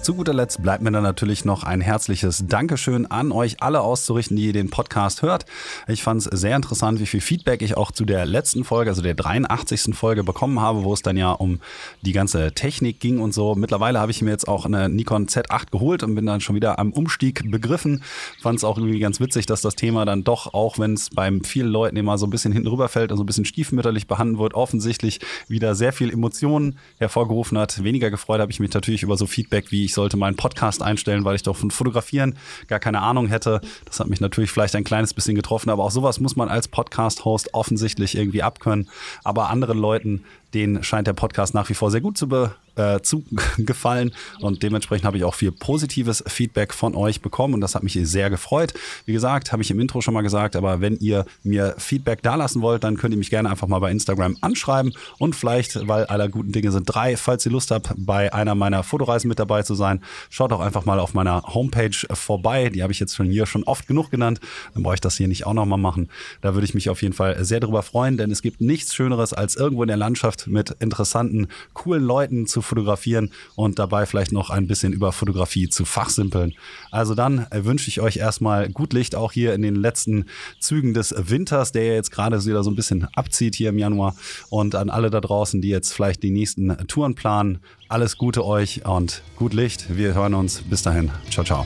[0.05, 4.37] Zu guter Letzt bleibt mir dann natürlich noch ein herzliches Dankeschön an euch alle auszurichten,
[4.37, 5.47] die den Podcast hört.
[5.87, 9.01] Ich fand es sehr interessant, wie viel Feedback ich auch zu der letzten Folge, also
[9.01, 9.95] der 83.
[9.95, 11.59] Folge bekommen habe, wo es dann ja um
[12.03, 13.55] die ganze Technik ging und so.
[13.55, 16.77] Mittlerweile habe ich mir jetzt auch eine Nikon Z8 geholt und bin dann schon wieder
[16.77, 18.03] am Umstieg begriffen.
[18.43, 21.43] Fand es auch irgendwie ganz witzig, dass das Thema dann doch, auch wenn es beim
[21.43, 24.53] vielen Leuten immer so ein bisschen hinten rüberfällt und so ein bisschen stiefmütterlich behandelt wird,
[24.53, 27.83] offensichtlich wieder sehr viel Emotionen hervorgerufen hat.
[27.83, 31.25] Weniger gefreut habe ich mich natürlich über so Feedback, wie ich sollte meinen Podcast einstellen,
[31.25, 32.37] weil ich doch von Fotografieren
[32.67, 33.61] gar keine Ahnung hätte.
[33.85, 36.67] Das hat mich natürlich vielleicht ein kleines bisschen getroffen, aber auch sowas muss man als
[36.67, 38.89] Podcast-Host offensichtlich irgendwie abkönnen.
[39.23, 40.23] Aber anderen Leuten
[40.53, 43.23] denen scheint der Podcast nach wie vor sehr gut zu, be, äh, zu
[43.57, 47.83] gefallen und dementsprechend habe ich auch viel positives Feedback von euch bekommen und das hat
[47.83, 48.73] mich sehr gefreut.
[49.05, 52.61] Wie gesagt, habe ich im Intro schon mal gesagt, aber wenn ihr mir Feedback dalassen
[52.61, 56.29] wollt, dann könnt ihr mich gerne einfach mal bei Instagram anschreiben und vielleicht, weil aller
[56.29, 59.75] guten Dinge sind drei, falls ihr Lust habt, bei einer meiner Fotoreisen mit dabei zu
[59.75, 62.69] sein, schaut auch einfach mal auf meiner Homepage vorbei.
[62.69, 64.39] Die habe ich jetzt schon hier schon oft genug genannt.
[64.73, 66.09] Dann brauche ich das hier nicht auch nochmal machen.
[66.41, 69.33] Da würde ich mich auf jeden Fall sehr darüber freuen, denn es gibt nichts Schöneres
[69.33, 74.49] als irgendwo in der Landschaft mit interessanten, coolen Leuten zu fotografieren und dabei vielleicht noch
[74.49, 76.53] ein bisschen über Fotografie zu fachsimpeln.
[76.91, 80.25] Also dann wünsche ich euch erstmal gut Licht auch hier in den letzten
[80.59, 84.15] Zügen des Winters, der jetzt gerade wieder so ein bisschen abzieht hier im Januar.
[84.49, 88.85] Und an alle da draußen, die jetzt vielleicht die nächsten Touren planen, alles Gute euch
[88.85, 89.95] und gut Licht.
[89.95, 90.61] Wir hören uns.
[90.61, 91.11] Bis dahin.
[91.29, 91.65] Ciao, ciao.